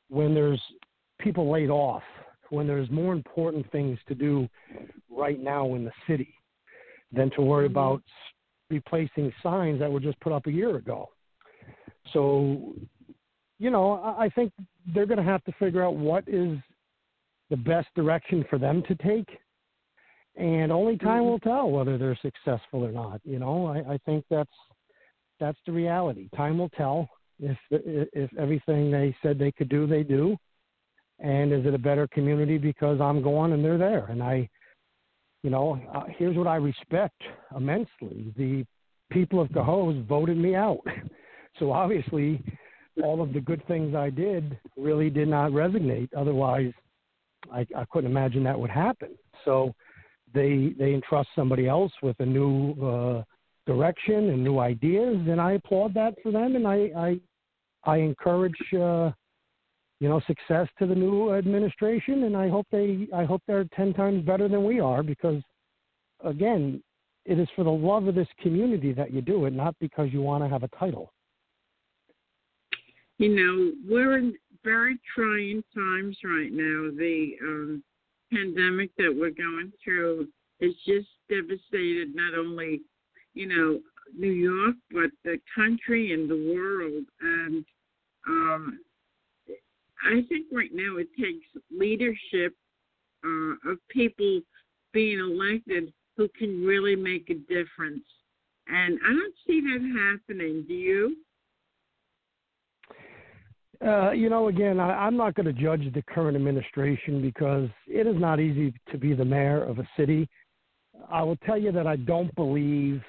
when 0.10 0.34
there's 0.34 0.62
people 1.20 1.52
laid 1.52 1.70
off, 1.70 2.04
when 2.50 2.68
there's 2.68 2.90
more 2.90 3.14
important 3.14 3.70
things 3.72 4.00
to 4.08 4.16
do 4.16 4.48
right 5.10 5.40
now 5.40 5.76
in 5.76 5.84
the 5.84 5.92
city 6.08 6.34
than 7.12 7.30
to 7.32 7.42
worry 7.42 7.68
mm-hmm. 7.68 7.78
about 7.78 8.04
replacing 8.70 9.32
signs 9.42 9.80
that 9.80 9.92
were 9.92 10.00
just 10.00 10.20
put 10.20 10.34
up 10.34 10.48
a 10.48 10.52
year 10.52 10.76
ago. 10.76 11.10
So, 12.14 12.74
you 13.60 13.70
know, 13.70 14.16
I 14.18 14.30
think 14.30 14.52
they're 14.94 15.06
going 15.06 15.18
to 15.18 15.24
have 15.24 15.44
to 15.46 15.52
figure 15.54 15.84
out 15.84 15.96
what 15.96 16.24
is 16.28 16.58
the 17.50 17.58
best 17.58 17.88
direction 17.96 18.46
for 18.50 18.58
them 18.58 18.84
to 18.88 18.96
take 18.96 19.28
and 20.38 20.72
only 20.72 20.98
time 20.98 21.22
mm-hmm. 21.22 21.32
will 21.32 21.40
tell 21.40 21.70
whether 21.70 21.98
they're 21.98 22.18
successful 22.22 22.86
or 22.86 22.92
not. 22.92 23.20
You 23.24 23.40
know, 23.40 23.66
I, 23.66 23.94
I 23.94 23.98
think 24.06 24.24
that's 24.30 24.50
that's 25.40 25.58
the 25.66 25.72
reality. 25.72 26.30
Time 26.36 26.60
will 26.60 26.70
tell 26.70 27.10
if 27.40 27.58
if 27.72 28.30
everything 28.38 28.92
they 28.92 29.16
said 29.22 29.40
they 29.40 29.52
could 29.52 29.70
do, 29.70 29.88
they 29.88 30.04
do. 30.04 30.38
And 31.20 31.52
is 31.52 31.66
it 31.66 31.74
a 31.74 31.80
better 31.80 32.08
community 32.08 32.60
because 32.60 33.02
I'm 33.02 33.24
gone 33.24 33.54
and 33.54 33.66
they're 33.66 33.80
there? 33.80 34.06
And 34.06 34.22
I, 34.22 34.48
you 35.44 35.50
know, 35.50 35.80
uh, 35.94 36.04
here's 36.18 36.36
what 36.36 36.48
I 36.48 36.56
respect 36.56 37.22
immensely: 37.56 38.34
the 38.38 38.66
people 39.12 39.42
of 39.42 39.50
Cohoes 39.50 40.06
voted 40.08 40.38
me 40.38 40.56
out. 40.56 40.82
so 41.60 41.72
obviously, 41.72 42.44
all 43.04 43.22
of 43.22 43.34
the 43.34 43.42
good 43.42 43.66
things 43.68 43.96
I 43.96 44.10
did 44.10 44.60
really 44.76 45.10
did 45.10 45.28
not 45.28 45.52
resonate. 45.52 46.10
Otherwise, 46.16 46.74
I, 47.52 47.66
I 47.76 47.86
couldn't 47.92 48.10
imagine 48.10 48.44
that 48.44 48.60
would 48.60 48.70
happen. 48.70 49.10
So 49.46 49.74
they 50.34 50.74
they 50.78 50.94
entrust 50.94 51.30
somebody 51.36 51.68
else 51.68 51.92
with 52.02 52.20
a 52.20 52.26
new 52.26 52.74
uh, 52.84 53.24
direction 53.66 54.30
and 54.30 54.44
new 54.44 54.60
ideas, 54.60 55.18
and 55.28 55.40
I 55.40 55.54
applaud 55.54 55.94
that 55.94 56.16
for 56.22 56.32
them, 56.32 56.56
and 56.56 56.68
I 56.68 56.90
I, 56.98 57.20
I 57.84 57.98
encourage 57.98 58.58
uh, 58.74 59.12
you 60.00 60.10
know 60.10 60.22
success 60.28 60.68
to 60.80 60.86
the 60.86 60.96
new 60.96 61.34
administration, 61.34 62.24
and 62.24 62.36
I 62.38 62.50
hope 62.50 62.68
they 62.72 63.08
I 63.14 63.24
hope 63.24 63.42
they're 63.48 63.66
ten 63.76 63.94
times 63.94 64.26
better 64.26 64.48
than 64.48 64.64
we 64.64 64.80
are 64.80 65.04
because 65.04 65.42
again, 66.24 66.82
it 67.26 67.40
is 67.40 67.48
for 67.56 67.64
the 67.64 67.72
love 67.72 68.08
of 68.08 68.16
this 68.16 68.28
community 68.42 68.94
that 68.94 69.14
you 69.14 69.22
do 69.22 69.46
it, 69.46 69.54
not 69.54 69.76
because 69.80 70.10
you 70.12 70.22
want 70.22 70.44
to 70.44 70.50
have 70.50 70.64
a 70.64 70.70
title. 70.70 71.14
You 73.18 73.30
know, 73.30 73.72
we're 73.90 74.18
in 74.18 74.36
very 74.64 74.98
trying 75.16 75.64
times 75.76 76.18
right 76.24 76.52
now. 76.52 76.92
The 76.98 77.32
um, 77.42 77.84
pandemic 78.32 78.92
that 78.98 79.14
we're 79.14 79.32
going 79.32 79.72
through 79.84 80.28
has 80.62 80.72
just 80.86 81.08
devastated 81.30 82.16
not 82.16 82.38
only, 82.38 82.82
you 83.34 83.48
know, 83.48 83.80
New 84.18 84.32
York, 84.32 84.76
but 84.92 85.12
the 85.24 85.40
country 85.54 86.14
and 86.14 86.30
the 86.30 86.54
world. 86.54 87.06
And 87.22 87.66
um, 88.28 88.80
I 90.04 90.22
think 90.30 90.48
right 90.52 90.70
now 90.74 90.98
it 90.98 91.08
takes 91.20 91.46
leadership 91.72 92.56
uh, 93.26 93.72
of 93.72 93.78
people 93.90 94.42
being 94.94 95.20
elected 95.20 95.92
who 96.16 96.28
can 96.38 96.66
really 96.66 96.96
make 96.96 97.30
a 97.30 97.36
difference. 97.36 98.04
And 98.68 99.00
I 99.06 99.10
don't 99.10 99.34
see 99.46 99.62
that 99.62 100.20
happening. 100.28 100.66
Do 100.68 100.74
you? 100.74 101.18
Uh, 103.86 104.12
you 104.12 104.30
know, 104.30 104.48
again, 104.48 104.80
I, 104.80 105.06
I'm 105.06 105.16
not 105.16 105.36
going 105.36 105.46
to 105.46 105.54
judge 105.54 105.88
the 105.94 106.02
current 106.02 106.36
administration 106.36 107.22
because 107.22 107.70
it 107.88 108.08
is 108.08 108.16
not 108.18 108.40
easy 108.40 108.74
to 108.92 108.98
be 108.98 109.14
the 109.14 109.26
mayor 109.26 109.64
of 109.64 109.78
a 109.78 109.88
city. 109.96 110.28
I 111.12 111.22
will 111.22 111.38
tell 111.38 111.58
you 111.58 111.72
that 111.72 111.86
I 111.86 111.96
don't 111.96 112.34
believe 112.36 113.02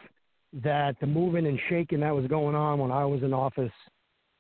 that 0.62 0.96
the 1.00 1.06
moving 1.06 1.46
and 1.46 1.58
shaking 1.68 2.00
that 2.00 2.14
was 2.14 2.26
going 2.26 2.54
on 2.54 2.78
when 2.78 2.90
I 2.90 3.04
was 3.04 3.22
in 3.22 3.32
office 3.32 3.72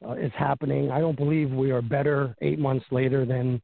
uh, 0.06 0.12
is 0.12 0.32
happening. 0.36 0.90
I 0.90 1.00
don't 1.00 1.16
believe 1.16 1.50
we 1.50 1.70
are 1.70 1.82
better 1.82 2.34
eight 2.40 2.58
months 2.58 2.86
later 2.90 3.24
than 3.24 3.60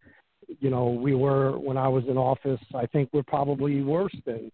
you 0.61 0.71
know 0.71 0.88
we 0.88 1.14
were 1.14 1.59
when 1.59 1.76
I 1.76 1.88
was 1.88 2.05
in 2.09 2.17
office. 2.17 2.61
I 2.75 2.87
think 2.87 3.11
we're 3.12 3.23
probably 3.23 3.83
worse 3.83 4.14
than 4.26 4.50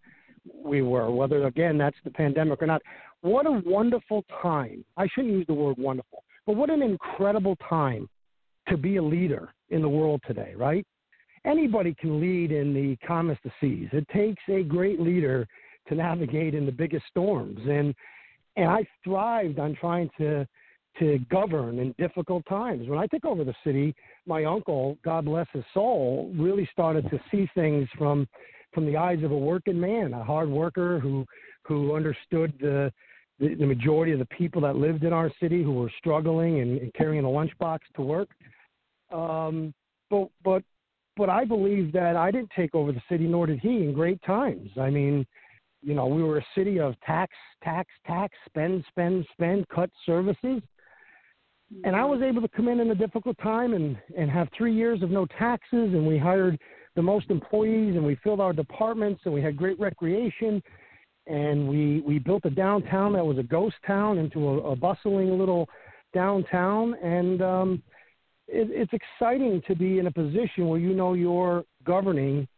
we 0.54 0.82
were. 0.82 1.10
Whether 1.10 1.46
again 1.46 1.78
that's 1.78 1.96
the 2.04 2.10
pandemic 2.10 2.62
or 2.62 2.66
not. 2.66 2.82
What 3.22 3.46
a 3.46 3.62
wonderful 3.64 4.24
time! 4.42 4.84
I 4.96 5.06
shouldn't 5.14 5.34
use 5.34 5.46
the 5.46 5.54
word 5.54 5.76
wonderful. 5.78 6.24
But 6.46 6.56
what 6.56 6.70
an 6.70 6.82
incredible 6.82 7.56
time 7.68 8.08
to 8.68 8.76
be 8.76 8.96
a 8.96 9.02
leader 9.02 9.52
in 9.68 9.82
the 9.82 9.88
world 9.88 10.22
today, 10.26 10.54
right? 10.56 10.86
anybody 11.44 11.94
can 11.98 12.20
lead 12.20 12.52
in 12.52 12.74
the 12.74 12.96
calmest 13.06 13.40
of 13.44 13.52
seas. 13.60 13.88
It 13.92 14.06
takes 14.08 14.42
a 14.48 14.62
great 14.62 15.00
leader 15.00 15.46
to 15.88 15.94
navigate 15.94 16.54
in 16.54 16.66
the 16.66 16.72
biggest 16.72 17.06
storms, 17.08 17.58
and 17.68 17.94
and 18.56 18.68
I 18.68 18.84
thrived 19.04 19.58
on 19.58 19.76
trying 19.76 20.10
to 20.18 20.46
to 20.98 21.18
govern 21.30 21.78
in 21.78 21.94
difficult 21.98 22.44
times. 22.48 22.88
When 22.88 22.98
I 22.98 23.06
took 23.06 23.24
over 23.24 23.44
the 23.44 23.54
city, 23.64 23.94
my 24.26 24.44
uncle, 24.44 24.98
God 25.04 25.24
bless 25.24 25.46
his 25.52 25.64
soul, 25.72 26.32
really 26.34 26.68
started 26.72 27.08
to 27.10 27.20
see 27.30 27.48
things 27.54 27.88
from 27.96 28.26
from 28.72 28.86
the 28.86 28.96
eyes 28.96 29.22
of 29.24 29.32
a 29.32 29.36
working 29.36 29.80
man, 29.80 30.12
a 30.12 30.22
hard 30.22 30.48
worker 30.48 30.98
who 31.00 31.24
who 31.64 31.94
understood 31.94 32.52
the 32.60 32.92
the, 33.38 33.54
the 33.54 33.66
majority 33.66 34.12
of 34.12 34.18
the 34.18 34.26
people 34.26 34.60
that 34.62 34.76
lived 34.76 35.04
in 35.04 35.12
our 35.12 35.30
city 35.40 35.62
who 35.62 35.72
were 35.72 35.90
struggling 35.98 36.60
and, 36.60 36.78
and 36.78 36.92
carrying 36.94 37.24
a 37.24 37.28
lunchbox 37.28 37.78
to 37.96 38.02
work. 38.02 38.28
Um, 39.12 39.72
but 40.10 40.28
but 40.44 40.62
but 41.16 41.28
I 41.28 41.44
believe 41.44 41.92
that 41.92 42.16
I 42.16 42.30
didn't 42.30 42.50
take 42.54 42.74
over 42.74 42.92
the 42.92 43.02
city, 43.08 43.26
nor 43.26 43.46
did 43.46 43.60
he, 43.60 43.82
in 43.82 43.92
great 43.92 44.22
times. 44.22 44.70
I 44.80 44.90
mean, 44.90 45.26
you 45.82 45.94
know, 45.94 46.06
we 46.06 46.22
were 46.22 46.38
a 46.38 46.46
city 46.54 46.78
of 46.78 46.94
tax, 47.00 47.32
tax, 47.64 47.90
tax, 48.06 48.34
spend, 48.46 48.84
spend, 48.88 49.26
spend, 49.32 49.68
cut 49.68 49.90
services. 50.06 50.62
And 51.84 51.94
I 51.94 52.04
was 52.04 52.20
able 52.20 52.42
to 52.42 52.48
come 52.48 52.68
in 52.68 52.80
in 52.80 52.90
a 52.90 52.94
difficult 52.94 53.36
time 53.38 53.74
and, 53.74 53.96
and 54.16 54.30
have 54.30 54.48
three 54.56 54.74
years 54.74 55.02
of 55.02 55.10
no 55.10 55.26
taxes, 55.38 55.94
and 55.94 56.06
we 56.06 56.18
hired 56.18 56.58
the 56.96 57.02
most 57.02 57.30
employees, 57.30 57.96
and 57.96 58.04
we 58.04 58.16
filled 58.16 58.40
our 58.40 58.52
departments, 58.52 59.22
and 59.24 59.32
we 59.32 59.40
had 59.40 59.56
great 59.56 59.78
recreation, 59.78 60.62
and 61.26 61.68
we 61.68 62.00
we 62.00 62.18
built 62.18 62.44
a 62.44 62.50
downtown 62.50 63.12
that 63.12 63.24
was 63.24 63.38
a 63.38 63.42
ghost 63.42 63.76
town 63.86 64.18
into 64.18 64.48
a, 64.48 64.72
a 64.72 64.76
bustling 64.76 65.38
little 65.38 65.68
downtown, 66.12 66.94
and 66.94 67.40
um, 67.40 67.82
it, 68.48 68.68
it's 68.70 68.92
exciting 68.92 69.62
to 69.68 69.76
be 69.76 70.00
in 70.00 70.08
a 70.08 70.10
position 70.10 70.66
where 70.66 70.80
you 70.80 70.92
know 70.92 71.14
you're 71.14 71.64
governing 71.84 72.48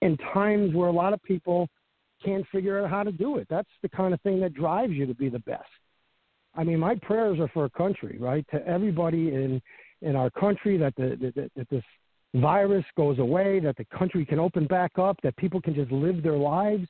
in 0.00 0.16
times 0.32 0.74
where 0.74 0.88
a 0.88 0.92
lot 0.92 1.12
of 1.12 1.22
people 1.22 1.68
can't 2.24 2.46
figure 2.50 2.82
out 2.82 2.90
how 2.90 3.02
to 3.02 3.12
do 3.12 3.36
it. 3.36 3.46
That's 3.50 3.68
the 3.82 3.88
kind 3.88 4.14
of 4.14 4.20
thing 4.22 4.40
that 4.40 4.54
drives 4.54 4.92
you 4.92 5.06
to 5.06 5.14
be 5.14 5.28
the 5.28 5.40
best. 5.40 5.68
I 6.58 6.64
mean, 6.64 6.80
my 6.80 6.96
prayers 6.96 7.38
are 7.38 7.48
for 7.54 7.66
a 7.66 7.70
country, 7.70 8.18
right? 8.20 8.44
To 8.50 8.66
everybody 8.66 9.28
in 9.28 9.62
in 10.02 10.16
our 10.16 10.28
country 10.30 10.76
that 10.76 10.94
the 10.96 11.32
that, 11.34 11.50
that 11.56 11.70
this 11.70 11.84
virus 12.34 12.84
goes 12.96 13.20
away, 13.20 13.60
that 13.60 13.76
the 13.76 13.86
country 13.96 14.26
can 14.26 14.40
open 14.40 14.66
back 14.66 14.98
up, 14.98 15.16
that 15.22 15.36
people 15.36 15.60
can 15.60 15.74
just 15.74 15.92
live 15.92 16.22
their 16.22 16.36
lives. 16.36 16.86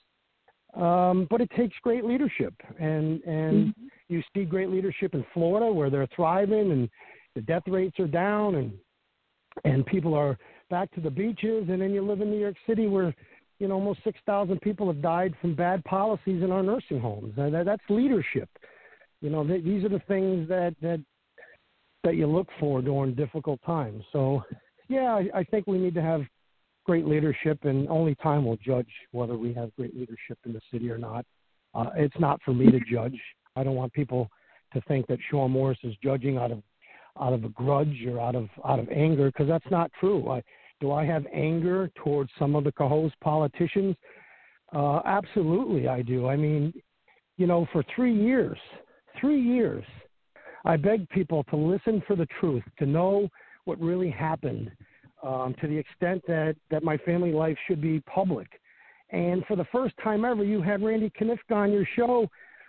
Um, 0.75 1.26
but 1.30 1.40
it 1.40 1.50
takes 1.56 1.76
great 1.82 2.04
leadership, 2.04 2.54
and 2.78 3.22
and 3.25 3.68
mm-hmm. 3.68 3.87
you 4.08 4.22
see 4.34 4.44
great 4.44 4.70
leadership 4.70 5.14
in 5.14 5.25
Florida 5.34 5.70
where 5.70 5.90
they're 5.90 6.08
thriving 6.16 6.72
and 6.72 6.88
the 7.34 7.42
death 7.42 7.62
rates 7.66 8.00
are 8.00 8.06
down 8.06 8.54
and 8.56 8.72
and 9.64 9.84
people 9.84 10.14
are 10.14 10.38
back 10.70 10.90
to 10.92 11.00
the 11.00 11.10
beaches, 11.10 11.68
and 11.68 11.80
then 11.82 11.92
you 11.92 12.02
live 12.02 12.22
in 12.22 12.30
New 12.30 12.40
York 12.40 12.56
City 12.66 12.87
where 12.87 13.14
you 13.58 13.68
know 13.68 13.75
almost 13.75 14.00
six 14.02 14.18
thousand 14.25 14.62
people 14.62 14.87
have 14.87 15.02
died 15.02 15.34
from 15.42 15.54
bad 15.54 15.84
policies 15.84 16.42
in 16.42 16.50
our 16.50 16.62
nursing 16.62 17.00
homes. 17.00 17.34
And 17.37 17.52
that, 17.52 17.66
that's 17.66 17.82
leadership. 17.90 18.48
You 19.20 19.30
know, 19.30 19.46
th- 19.46 19.64
these 19.64 19.84
are 19.84 19.88
the 19.88 20.02
things 20.08 20.48
that 20.48 20.75
that 20.82 21.00
that 22.04 22.16
you 22.16 22.26
look 22.26 22.48
for 22.60 22.80
during 22.80 23.14
difficult 23.14 23.60
times. 23.66 24.04
So, 24.12 24.42
yeah, 24.88 25.14
I, 25.14 25.40
I 25.40 25.44
think 25.44 25.66
we 25.66 25.78
need 25.78 25.94
to 25.94 26.02
have 26.02 26.22
great 26.87 27.06
leadership, 27.06 27.64
and 27.64 27.88
only 27.88 28.14
time 28.16 28.44
will 28.44 28.56
judge 28.56 28.88
whether 29.12 29.37
we 29.37 29.52
have 29.54 29.75
great 29.76 29.94
leadership 29.94 30.38
in 30.46 30.52
the 30.52 30.60
city 30.72 30.90
or 30.90 30.98
not. 30.98 31.25
Uh, 31.75 31.90
it's 31.96 32.18
not 32.18 32.40
for 32.44 32.54
me 32.54 32.70
to 32.70 32.80
judge. 32.90 33.18
I 33.56 33.64
don't 33.64 33.75
want 33.75 33.92
people 33.92 34.30
to 34.72 34.80
think 34.82 35.06
that 35.08 35.18
Shawn 35.30 35.50
Morse 35.50 35.78
is 35.82 35.94
judging 36.02 36.37
out 36.38 36.50
of 36.50 36.62
out 37.20 37.32
of 37.32 37.42
a 37.44 37.48
grudge 37.48 38.04
or 38.06 38.20
out 38.20 38.37
of 38.37 38.48
out 38.64 38.78
of 38.78 38.88
anger 38.90 39.26
because 39.26 39.48
that's 39.48 39.70
not 39.70 39.90
true. 39.98 40.30
I, 40.30 40.42
do 40.80 40.92
I 40.92 41.04
have 41.04 41.26
anger 41.32 41.90
towards 41.96 42.30
some 42.38 42.54
of 42.54 42.64
the 42.64 42.72
Cohoes 42.72 43.12
politicians? 43.20 43.96
Uh, 44.72 45.00
absolutely, 45.04 45.88
I 45.88 46.02
do. 46.02 46.28
I 46.28 46.37
mean, 46.37 46.72
you 47.37 47.46
know, 47.46 47.66
for 47.72 47.84
three 47.94 48.14
years, 48.14 48.58
three 49.20 49.40
years, 49.40 49.84
I 50.64 50.76
begged 50.76 51.08
people 51.10 51.44
to 51.44 51.56
listen 51.56 52.02
for 52.06 52.16
the 52.16 52.26
truth, 52.40 52.62
to 52.78 52.87
know 52.87 53.28
what 53.64 53.80
really 53.80 54.10
happened, 54.10 54.70
um, 55.22 55.54
to 55.60 55.66
the 55.66 55.76
extent 55.76 56.22
that, 56.26 56.56
that 56.70 56.82
my 56.82 56.96
family 56.98 57.32
life 57.32 57.56
should 57.66 57.80
be 57.80 58.00
public. 58.00 58.48
And 59.10 59.44
for 59.46 59.56
the 59.56 59.66
first 59.72 59.94
time 60.02 60.25
ever, 60.25 60.44
you 60.44 60.60
had 60.60 60.82
Randy 60.82 61.10
Knifka 61.20 61.52
on 61.52 61.72
your 61.72 61.87
show 61.96 62.28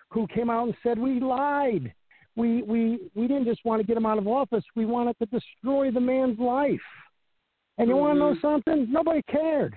who 0.09 0.27
came 0.27 0.49
out 0.49 0.67
and 0.67 0.75
said, 0.81 0.97
We 0.97 1.19
lied. 1.19 1.93
We, 2.35 2.61
we, 2.61 2.99
we 3.15 3.27
didn't 3.27 3.45
just 3.45 3.65
want 3.65 3.81
to 3.81 3.87
get 3.87 3.97
him 3.97 4.05
out 4.05 4.17
of 4.17 4.27
office, 4.27 4.63
we 4.75 4.85
wanted 4.85 5.17
to 5.19 5.25
destroy 5.25 5.91
the 5.91 5.99
man's 5.99 6.39
life. 6.39 6.79
And 7.77 7.87
you 7.87 7.95
mm-hmm. 7.95 8.01
want 8.01 8.15
to 8.15 8.19
know 8.19 8.35
something? 8.41 8.87
Nobody 8.91 9.21
cared 9.29 9.75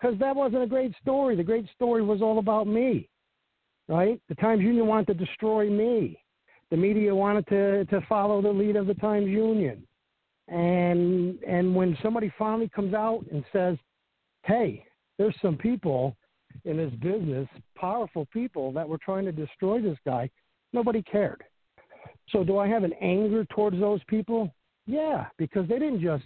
because 0.00 0.18
that 0.18 0.36
wasn't 0.36 0.62
a 0.62 0.66
great 0.66 0.92
story. 1.00 1.36
The 1.36 1.42
great 1.42 1.66
story 1.74 2.02
was 2.02 2.22
all 2.22 2.38
about 2.38 2.66
me, 2.66 3.08
right? 3.88 4.20
The 4.28 4.34
Times 4.36 4.62
Union 4.62 4.86
wanted 4.86 5.06
to 5.08 5.24
destroy 5.24 5.70
me. 5.70 6.18
The 6.70 6.76
media 6.76 7.14
wanted 7.14 7.46
to, 7.48 7.84
to 7.86 8.00
follow 8.08 8.42
the 8.42 8.50
lead 8.50 8.76
of 8.76 8.86
the 8.86 8.94
Times 8.94 9.28
Union. 9.28 9.86
And 10.48 11.42
and 11.42 11.74
when 11.74 11.96
somebody 12.02 12.32
finally 12.38 12.68
comes 12.68 12.94
out 12.94 13.24
and 13.32 13.44
says, 13.52 13.76
"Hey, 14.44 14.84
there's 15.18 15.34
some 15.42 15.56
people 15.56 16.16
in 16.64 16.76
this 16.76 16.92
business, 17.00 17.48
powerful 17.74 18.26
people 18.32 18.70
that 18.72 18.88
were 18.88 18.98
trying 18.98 19.24
to 19.24 19.32
destroy 19.32 19.80
this 19.80 19.98
guy," 20.04 20.30
nobody 20.72 21.02
cared. 21.02 21.42
So 22.30 22.44
do 22.44 22.58
I 22.58 22.68
have 22.68 22.84
an 22.84 22.92
anger 23.00 23.44
towards 23.46 23.78
those 23.80 24.00
people? 24.04 24.54
Yeah, 24.86 25.26
because 25.36 25.66
they 25.68 25.80
didn't 25.80 26.00
just 26.00 26.24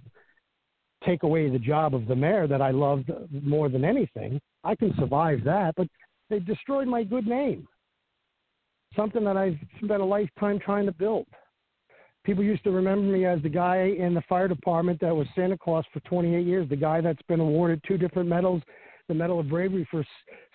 take 1.04 1.22
away 1.22 1.48
the 1.48 1.58
job 1.58 1.94
of 1.94 2.06
the 2.06 2.16
mayor 2.16 2.46
that 2.46 2.60
I 2.60 2.72
loved 2.72 3.10
more 3.42 3.70
than 3.70 3.84
anything. 3.84 4.38
I 4.64 4.74
can 4.74 4.94
survive 4.98 5.42
that, 5.44 5.74
but 5.76 5.88
they 6.30 6.38
destroyed 6.38 6.88
my 6.88 7.02
good 7.02 7.26
name. 7.26 7.68
Something 8.96 9.24
that 9.24 9.36
I've 9.36 9.58
spent 9.76 10.00
a 10.00 10.04
lifetime 10.04 10.58
trying 10.58 10.86
to 10.86 10.92
build 10.92 11.26
people 12.24 12.44
used 12.44 12.64
to 12.64 12.70
remember 12.70 13.06
me 13.06 13.24
as 13.24 13.40
the 13.42 13.48
guy 13.48 13.94
in 13.98 14.14
the 14.14 14.22
fire 14.28 14.48
department 14.48 15.00
that 15.00 15.14
was 15.14 15.26
Santa 15.34 15.56
Claus 15.56 15.84
for 15.92 16.00
28 16.00 16.46
years, 16.46 16.68
the 16.68 16.76
guy 16.76 17.00
that's 17.00 17.22
been 17.22 17.40
awarded 17.40 17.82
two 17.86 17.96
different 17.96 18.28
medals, 18.28 18.62
the 19.08 19.14
Medal 19.14 19.40
of 19.40 19.48
Bravery 19.48 19.86
for 19.90 20.04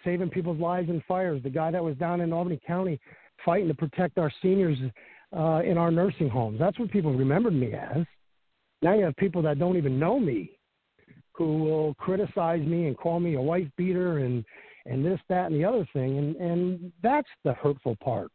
saving 0.03 0.29
people's 0.29 0.60
lives 0.60 0.89
in 0.89 1.03
fires, 1.08 1.41
the 1.44 1.50
guy 1.50 1.72
that 1.72 1.84
was 1.84 1.96
down 1.98 2.22
in 2.22 2.32
Albany 2.32 2.60
County 2.65 3.00
fighting 3.44 3.67
to 3.67 3.74
protect 3.74 4.17
our 4.17 4.32
seniors 4.41 4.77
uh, 5.36 5.62
in 5.65 5.77
our 5.77 5.91
nursing 5.91 6.29
homes. 6.29 6.60
That's 6.60 6.79
what 6.79 6.91
people 6.91 7.13
remembered 7.13 7.53
me 7.53 7.74
as. 7.74 8.05
Now 8.82 8.94
you 8.94 9.03
have 9.03 9.15
people 9.17 9.41
that 9.41 9.60
don't 9.60 9.77
even 9.77 10.00
know 10.00 10.20
me 10.20 10.51
who 11.34 11.58
will 11.58 11.94
criticize 11.96 12.65
me 12.65 12.88
and 12.88 12.98
call 12.98 13.20
me 13.20 13.36
a 13.36 13.41
wife 13.41 13.67
beater 13.75 14.20
and 14.20 14.46
and 14.86 15.06
this, 15.06 15.20
that, 15.30 15.51
and 15.51 15.56
the 15.56 15.65
other 15.65 15.88
thing, 15.94 16.18
and 16.18 16.36
and 16.36 16.92
that's 17.01 17.27
the 17.44 17.54
hurtful 17.54 17.96
part, 18.04 18.32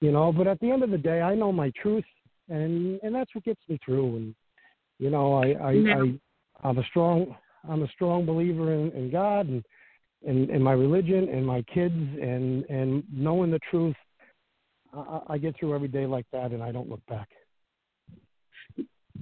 you 0.00 0.12
know. 0.12 0.32
But 0.32 0.46
at 0.46 0.60
the 0.60 0.70
end 0.70 0.82
of 0.82 0.90
the 0.90 0.98
day, 0.98 1.22
I 1.22 1.34
know 1.34 1.52
my 1.52 1.72
truth, 1.80 2.04
and 2.48 3.00
and 3.02 3.14
that's 3.14 3.34
what 3.34 3.44
gets 3.44 3.60
me 3.68 3.78
through. 3.84 4.16
And 4.16 4.34
you 4.98 5.10
know, 5.10 5.34
I 5.34 5.52
I, 5.52 5.70
I 5.72 6.68
I'm 6.68 6.78
a 6.78 6.84
strong 6.84 7.34
I'm 7.68 7.82
a 7.82 7.88
strong 7.88 8.26
believer 8.26 8.72
in, 8.74 8.90
in 8.92 9.10
God 9.10 9.48
and 9.48 9.64
in, 10.22 10.50
in 10.50 10.62
my 10.62 10.72
religion 10.72 11.28
and 11.28 11.46
my 11.46 11.62
kids 11.62 11.94
and 11.94 12.64
and 12.64 13.02
knowing 13.12 13.50
the 13.50 13.60
truth. 13.70 13.96
I, 14.92 15.20
I 15.30 15.38
get 15.38 15.58
through 15.58 15.74
every 15.74 15.88
day 15.88 16.06
like 16.06 16.26
that, 16.32 16.52
and 16.52 16.62
I 16.62 16.72
don't 16.72 16.88
look 16.88 17.04
back. 17.06 17.28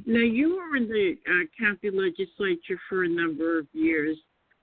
Now 0.06 0.18
you 0.18 0.56
were 0.56 0.76
in 0.76 0.88
the 0.88 1.16
uh, 1.28 1.44
county 1.58 1.90
legislature 1.90 2.80
for 2.88 3.04
a 3.04 3.08
number 3.08 3.58
of 3.58 3.66
years. 3.72 4.16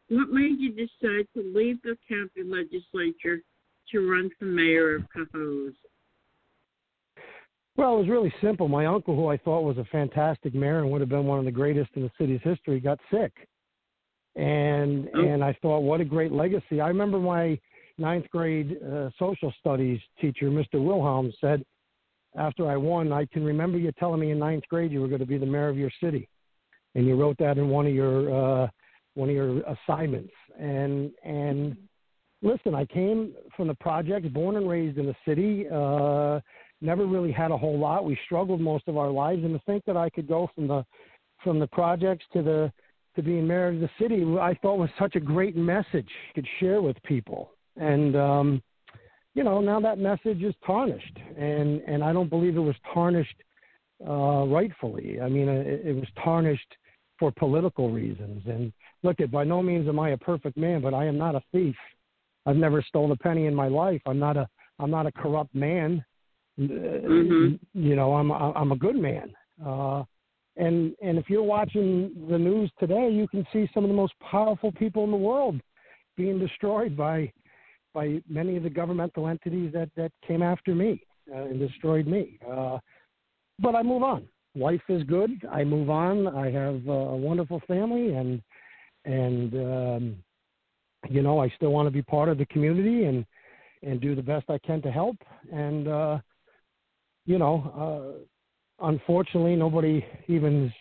What 0.09 0.29
made 0.29 0.59
you 0.59 0.71
decide 0.71 1.27
to 1.35 1.43
leave 1.55 1.81
the 1.83 1.95
county 2.07 2.43
legislature 2.43 3.43
to 3.91 4.11
run 4.11 4.29
for 4.37 4.45
mayor 4.45 4.95
of 4.95 5.03
Cohoes? 5.15 5.73
Well, 7.77 7.95
it 7.95 7.99
was 7.99 8.09
really 8.09 8.33
simple. 8.41 8.67
My 8.67 8.87
uncle, 8.87 9.15
who 9.15 9.27
I 9.27 9.37
thought 9.37 9.61
was 9.61 9.77
a 9.77 9.85
fantastic 9.85 10.53
mayor 10.53 10.79
and 10.79 10.91
would 10.91 10.99
have 10.99 11.09
been 11.09 11.25
one 11.25 11.39
of 11.39 11.45
the 11.45 11.51
greatest 11.51 11.91
in 11.95 12.03
the 12.03 12.11
city's 12.19 12.41
history, 12.43 12.79
got 12.79 12.99
sick, 13.11 13.31
and 14.35 15.07
oh. 15.15 15.21
and 15.21 15.43
I 15.43 15.55
thought, 15.61 15.81
what 15.81 16.01
a 16.01 16.05
great 16.05 16.31
legacy. 16.31 16.81
I 16.81 16.87
remember 16.87 17.19
my 17.19 17.57
ninth 17.97 18.25
grade 18.31 18.77
uh, 18.83 19.09
social 19.17 19.53
studies 19.59 19.99
teacher, 20.19 20.49
Mr. 20.49 20.83
Wilhelm, 20.83 21.31
said 21.39 21.63
after 22.35 22.69
I 22.69 22.77
won, 22.77 23.13
I 23.13 23.25
can 23.27 23.43
remember 23.43 23.77
you 23.77 23.91
telling 23.93 24.19
me 24.19 24.31
in 24.31 24.39
ninth 24.39 24.63
grade 24.69 24.91
you 24.91 25.01
were 25.01 25.07
going 25.07 25.19
to 25.19 25.25
be 25.25 25.37
the 25.37 25.45
mayor 25.45 25.69
of 25.69 25.77
your 25.77 25.91
city, 26.03 26.27
and 26.95 27.05
you 27.05 27.15
wrote 27.15 27.37
that 27.37 27.57
in 27.57 27.69
one 27.69 27.85
of 27.85 27.93
your 27.93 28.63
uh, 28.63 28.67
one 29.15 29.29
of 29.29 29.35
your 29.35 29.61
assignments. 29.61 30.33
And 30.59 31.11
and 31.23 31.77
listen, 32.41 32.75
I 32.75 32.85
came 32.85 33.33
from 33.55 33.67
the 33.67 33.75
projects, 33.75 34.27
born 34.27 34.55
and 34.57 34.69
raised 34.69 34.97
in 34.97 35.05
the 35.05 35.15
city. 35.25 35.65
Uh, 35.69 36.39
never 36.81 37.05
really 37.05 37.31
had 37.31 37.51
a 37.51 37.57
whole 37.57 37.77
lot. 37.77 38.05
We 38.05 38.17
struggled 38.25 38.61
most 38.61 38.87
of 38.87 38.97
our 38.97 39.09
lives, 39.09 39.43
and 39.43 39.53
to 39.53 39.61
think 39.65 39.83
that 39.85 39.97
I 39.97 40.09
could 40.09 40.27
go 40.27 40.49
from 40.55 40.67
the 40.67 40.85
from 41.43 41.59
the 41.59 41.67
projects 41.67 42.25
to 42.33 42.41
the 42.41 42.71
to 43.15 43.23
being 43.23 43.47
mayor 43.47 43.69
of 43.69 43.79
the 43.79 43.89
city, 43.99 44.23
I 44.39 44.53
thought 44.61 44.77
was 44.77 44.89
such 44.99 45.15
a 45.15 45.19
great 45.19 45.55
message 45.55 46.09
could 46.35 46.47
share 46.59 46.81
with 46.81 46.95
people. 47.03 47.51
And 47.75 48.15
um, 48.15 48.63
you 49.33 49.43
know, 49.43 49.61
now 49.61 49.79
that 49.79 49.97
message 49.97 50.41
is 50.41 50.53
tarnished, 50.65 51.17
and 51.37 51.81
and 51.81 52.03
I 52.03 52.13
don't 52.13 52.29
believe 52.29 52.55
it 52.55 52.59
was 52.61 52.75
tarnished 52.93 53.35
uh, 54.07 54.45
rightfully. 54.45 55.19
I 55.21 55.27
mean, 55.27 55.49
it, 55.49 55.85
it 55.85 55.95
was 55.95 56.07
tarnished 56.23 56.75
for 57.19 57.31
political 57.31 57.91
reasons. 57.91 58.43
And 58.47 58.71
look, 59.03 59.19
at 59.19 59.31
by 59.31 59.43
no 59.43 59.61
means 59.61 59.87
am 59.87 59.99
I 59.99 60.09
a 60.09 60.17
perfect 60.17 60.57
man, 60.57 60.81
but 60.81 60.93
I 60.93 61.05
am 61.05 61.17
not 61.17 61.35
a 61.35 61.41
thief. 61.51 61.75
I've 62.45 62.55
never 62.55 62.81
stolen 62.81 63.11
a 63.11 63.15
penny 63.17 63.45
in 63.45 63.55
my 63.55 63.67
life. 63.67 64.01
I'm 64.05 64.19
not 64.19 64.37
a 64.37 64.47
I'm 64.79 64.91
not 64.91 65.05
a 65.05 65.11
corrupt 65.11 65.53
man. 65.53 66.03
Mm-hmm. 66.59 67.55
You 67.73 67.95
know, 67.95 68.13
I'm 68.13 68.31
I'm 68.31 68.71
a 68.71 68.77
good 68.77 68.95
man. 68.95 69.33
Uh, 69.65 70.03
and 70.57 70.93
and 71.01 71.17
if 71.17 71.29
you're 71.29 71.43
watching 71.43 72.11
the 72.29 72.37
news 72.37 72.71
today, 72.79 73.09
you 73.11 73.27
can 73.27 73.45
see 73.53 73.69
some 73.73 73.83
of 73.83 73.89
the 73.89 73.95
most 73.95 74.13
powerful 74.19 74.71
people 74.73 75.03
in 75.03 75.11
the 75.11 75.17
world 75.17 75.59
being 76.17 76.39
destroyed 76.39 76.97
by 76.97 77.31
by 77.93 78.21
many 78.29 78.57
of 78.57 78.63
the 78.63 78.69
governmental 78.69 79.27
entities 79.27 79.71
that 79.73 79.89
that 79.95 80.11
came 80.27 80.41
after 80.41 80.75
me 80.75 81.01
uh, 81.33 81.43
and 81.43 81.59
destroyed 81.59 82.07
me. 82.07 82.39
Uh, 82.49 82.77
but 83.59 83.75
I 83.75 83.83
move 83.83 84.03
on. 84.03 84.27
Life 84.55 84.81
is 84.89 85.03
good. 85.03 85.31
I 85.51 85.63
move 85.63 85.89
on. 85.89 86.27
I 86.27 86.49
have 86.51 86.87
a 86.87 87.15
wonderful 87.15 87.61
family, 87.67 88.13
and 88.13 88.41
and 89.05 89.53
um, 89.53 90.15
you 91.09 91.21
know 91.21 91.39
I 91.39 91.49
still 91.55 91.71
want 91.71 91.87
to 91.87 91.91
be 91.91 92.01
part 92.01 92.29
of 92.29 92.37
the 92.37 92.45
community 92.45 93.05
and 93.05 93.25
and 93.83 94.01
do 94.01 94.15
the 94.15 94.21
best 94.21 94.49
I 94.49 94.57
can 94.59 94.81
to 94.81 94.91
help. 94.91 95.17
And 95.51 95.87
uh, 95.87 96.19
you 97.25 97.37
know, 97.37 98.17
uh, 98.81 98.85
unfortunately, 98.85 99.55
nobody 99.55 100.05
even 100.27 100.73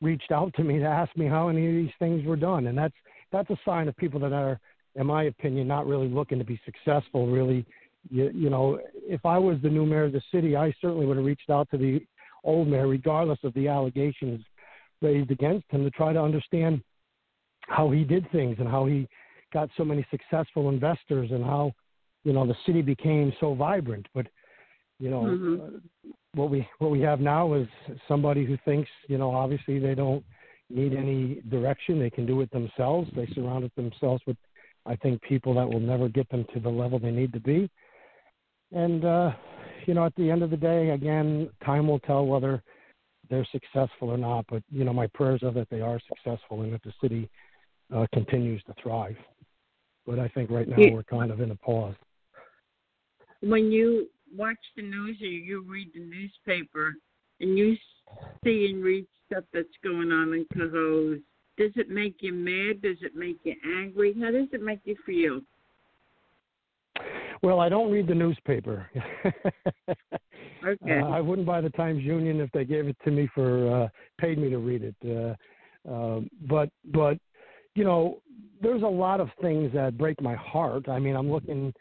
reached 0.00 0.30
out 0.32 0.52
to 0.54 0.64
me 0.64 0.78
to 0.78 0.86
ask 0.86 1.14
me 1.16 1.26
how 1.26 1.48
any 1.48 1.66
of 1.66 1.72
these 1.72 1.94
things 1.98 2.24
were 2.26 2.36
done, 2.36 2.66
and 2.66 2.76
that's 2.76 2.94
that's 3.32 3.50
a 3.50 3.58
sign 3.64 3.88
of 3.88 3.96
people 3.96 4.20
that 4.20 4.32
are, 4.32 4.58
in 4.94 5.06
my 5.06 5.24
opinion, 5.24 5.68
not 5.68 5.86
really 5.86 6.08
looking 6.08 6.38
to 6.38 6.44
be 6.44 6.60
successful. 6.64 7.26
Really, 7.26 7.64
you, 8.10 8.30
you 8.34 8.50
know, 8.50 8.78
if 8.94 9.24
I 9.24 9.38
was 9.38 9.58
the 9.62 9.68
new 9.68 9.86
mayor 9.86 10.04
of 10.04 10.12
the 10.12 10.22
city, 10.32 10.56
I 10.56 10.72
certainly 10.80 11.06
would 11.06 11.16
have 11.16 11.26
reached 11.26 11.50
out 11.50 11.70
to 11.70 11.78
the 11.78 12.04
old 12.44 12.68
mayor, 12.68 12.86
regardless 12.86 13.38
of 13.42 13.52
the 13.54 13.68
allegations 13.68 14.44
raised 15.02 15.30
against 15.30 15.66
him, 15.70 15.84
to 15.84 15.90
try 15.90 16.12
to 16.12 16.22
understand 16.22 16.80
how 17.66 17.90
he 17.90 18.04
did 18.04 18.30
things 18.30 18.56
and 18.58 18.68
how 18.68 18.86
he 18.86 19.08
got 19.52 19.68
so 19.76 19.84
many 19.84 20.06
successful 20.10 20.68
investors 20.68 21.30
and 21.32 21.44
how 21.44 21.72
you 22.24 22.32
know 22.32 22.46
the 22.46 22.56
city 22.66 22.82
became 22.82 23.32
so 23.40 23.54
vibrant. 23.54 24.06
But 24.14 24.26
you 24.98 25.10
know, 25.10 25.22
Mhm. 25.22 25.60
uh, 25.60 25.80
what 26.34 26.50
we 26.50 26.68
what 26.78 26.90
we 26.90 27.00
have 27.00 27.20
now 27.20 27.54
is 27.54 27.68
somebody 28.08 28.44
who 28.44 28.56
thinks 28.58 28.90
you 29.08 29.18
know 29.18 29.30
obviously 29.30 29.78
they 29.78 29.94
don't 29.94 30.24
need 30.68 30.94
any 30.94 31.40
direction. 31.48 31.98
They 31.98 32.10
can 32.10 32.26
do 32.26 32.40
it 32.40 32.50
themselves. 32.50 33.10
They 33.14 33.26
surrounded 33.28 33.70
themselves 33.76 34.20
with, 34.26 34.36
I 34.84 34.96
think, 34.96 35.22
people 35.22 35.54
that 35.54 35.68
will 35.68 35.80
never 35.80 36.08
get 36.08 36.28
them 36.28 36.44
to 36.54 36.60
the 36.60 36.68
level 36.68 36.98
they 36.98 37.12
need 37.12 37.32
to 37.34 37.40
be. 37.40 37.70
And 38.72 39.04
uh, 39.04 39.32
you 39.86 39.94
know, 39.94 40.04
at 40.04 40.14
the 40.16 40.30
end 40.30 40.42
of 40.42 40.50
the 40.50 40.56
day, 40.56 40.90
again, 40.90 41.50
time 41.64 41.86
will 41.86 42.00
tell 42.00 42.26
whether 42.26 42.62
they're 43.28 43.46
successful 43.52 44.10
or 44.10 44.18
not. 44.18 44.44
But 44.48 44.62
you 44.70 44.84
know, 44.84 44.92
my 44.92 45.06
prayers 45.08 45.42
are 45.42 45.52
that 45.52 45.70
they 45.70 45.80
are 45.80 46.00
successful 46.08 46.62
and 46.62 46.72
that 46.72 46.82
the 46.82 46.92
city 47.00 47.28
uh, 47.94 48.06
continues 48.12 48.62
to 48.64 48.74
thrive. 48.82 49.16
But 50.06 50.18
I 50.18 50.28
think 50.28 50.50
right 50.50 50.68
now 50.68 50.76
Yeah. 50.78 50.92
we're 50.92 51.02
kind 51.04 51.30
of 51.30 51.40
in 51.40 51.50
a 51.50 51.56
pause. 51.56 51.96
When 53.40 53.70
you 53.70 54.08
watch 54.34 54.58
the 54.76 54.82
news 54.82 55.20
or 55.20 55.26
you 55.26 55.62
read 55.62 55.92
the 55.92 56.00
newspaper 56.00 56.94
and 57.40 57.58
you 57.58 57.76
see 58.44 58.70
and 58.70 58.82
read 58.82 59.06
stuff 59.26 59.44
that's 59.52 59.68
going 59.82 60.12
on 60.12 60.32
in 60.32 60.46
Cohoes, 60.54 61.22
does 61.56 61.72
it 61.76 61.88
make 61.88 62.22
you 62.22 62.32
mad? 62.32 62.82
Does 62.82 62.98
it 63.02 63.16
make 63.16 63.38
you 63.44 63.54
angry? 63.64 64.14
How 64.20 64.30
does 64.30 64.48
it 64.52 64.62
make 64.62 64.80
you 64.84 64.96
feel? 65.04 65.40
Well, 67.42 67.60
I 67.60 67.68
don't 67.68 67.90
read 67.90 68.06
the 68.06 68.14
newspaper. 68.14 68.90
Okay. 70.66 70.98
Uh, 71.00 71.06
I 71.06 71.20
wouldn't 71.20 71.46
buy 71.46 71.60
the 71.60 71.70
Times 71.70 72.02
Union 72.02 72.40
if 72.40 72.50
they 72.52 72.64
gave 72.64 72.88
it 72.88 72.96
to 73.04 73.10
me 73.10 73.28
for 73.34 73.84
uh, 73.84 73.88
paid 74.18 74.38
me 74.38 74.50
to 74.50 74.58
read 74.58 74.82
it. 74.82 74.96
Uh, 75.04 75.90
um, 75.92 76.28
but 76.48 76.70
but 76.86 77.18
you 77.76 77.84
know, 77.84 78.18
there's 78.60 78.82
a 78.82 78.86
lot 78.86 79.20
of 79.20 79.28
things 79.40 79.70
that 79.74 79.98
break 79.98 80.20
my 80.20 80.34
heart. 80.34 80.88
I 80.88 80.98
mean, 80.98 81.14
I'm 81.14 81.30
looking 81.30 81.72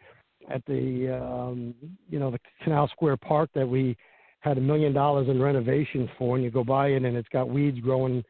at 0.52 0.64
the 0.66 1.20
um, 1.20 1.74
you 2.10 2.20
know 2.20 2.30
the 2.30 2.40
Canal 2.64 2.88
Square 2.90 3.18
Park 3.18 3.50
that 3.56 3.68
we 3.68 3.96
had 4.42 4.58
a 4.58 4.62
million 4.62 4.94
dollars 4.94 5.28
in 5.30 5.42
renovations 5.42 6.10
for, 6.18 6.36
and 6.36 6.44
you 6.44 6.52
go 6.52 6.64
by 6.64 6.90
it 6.90 7.04
and 7.04 7.18
it's 7.18 7.30
got 7.30 7.50
weeds 7.50 7.80
growing 7.80 8.24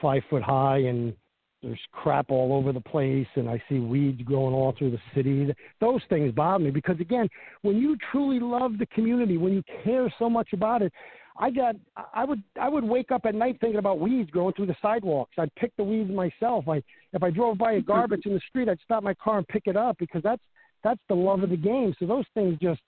five 0.00 0.22
foot 0.28 0.42
high 0.42 0.78
and 0.78 1.14
there's 1.62 1.78
crap 1.92 2.30
all 2.30 2.52
over 2.52 2.72
the 2.72 2.80
place 2.80 3.28
and 3.36 3.48
I 3.48 3.62
see 3.68 3.78
weeds 3.78 4.20
growing 4.22 4.52
all 4.52 4.74
through 4.76 4.90
the 4.90 5.00
city. 5.14 5.54
Those 5.80 6.00
things 6.08 6.34
bother 6.34 6.64
me 6.64 6.70
because 6.70 6.98
again, 6.98 7.28
when 7.60 7.76
you 7.76 7.96
truly 8.10 8.40
love 8.40 8.78
the 8.78 8.86
community, 8.86 9.36
when 9.36 9.52
you 9.52 9.62
care 9.84 10.12
so 10.18 10.28
much 10.28 10.48
about 10.52 10.82
it, 10.82 10.92
I 11.38 11.50
got 11.50 11.76
I 12.14 12.24
would 12.24 12.42
I 12.60 12.68
would 12.68 12.84
wake 12.84 13.10
up 13.10 13.22
at 13.24 13.34
night 13.34 13.58
thinking 13.60 13.78
about 13.78 14.00
weeds 14.00 14.30
growing 14.30 14.54
through 14.54 14.66
the 14.66 14.76
sidewalks. 14.82 15.32
I'd 15.38 15.54
pick 15.54 15.74
the 15.76 15.84
weeds 15.84 16.10
myself. 16.10 16.68
I 16.68 16.82
if 17.12 17.22
I 17.22 17.30
drove 17.30 17.58
by 17.58 17.72
a 17.72 17.80
garbage 17.80 18.26
in 18.26 18.34
the 18.34 18.40
street, 18.48 18.68
I'd 18.68 18.78
stop 18.84 19.02
my 19.02 19.14
car 19.14 19.38
and 19.38 19.48
pick 19.48 19.62
it 19.66 19.76
up 19.76 19.96
because 19.98 20.22
that's 20.22 20.42
that's 20.84 21.00
the 21.08 21.14
love 21.14 21.42
of 21.42 21.50
the 21.50 21.56
game. 21.56 21.94
So 21.98 22.06
those 22.06 22.26
things 22.34 22.58
just 22.60 22.80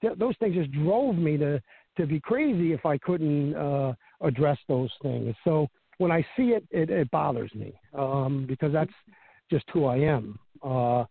th- 0.00 0.18
those 0.18 0.34
things 0.38 0.54
just 0.54 0.72
drove 0.72 1.16
me 1.16 1.36
to 1.38 1.60
to 1.96 2.06
be 2.06 2.20
crazy 2.20 2.72
if 2.72 2.86
I 2.86 2.98
couldn't 2.98 3.54
uh 3.56 3.94
address 4.20 4.58
those 4.68 4.90
things. 5.02 5.34
So 5.44 5.68
when 5.98 6.12
I 6.12 6.22
see 6.36 6.50
it, 6.50 6.64
it, 6.70 6.90
it 6.90 7.10
bothers 7.10 7.52
me 7.54 7.74
um, 7.92 8.46
because 8.48 8.72
that's 8.72 8.92
just 9.50 9.64
who 9.72 9.84
I 9.84 9.96
am. 9.96 10.38
Uh, 10.62 11.04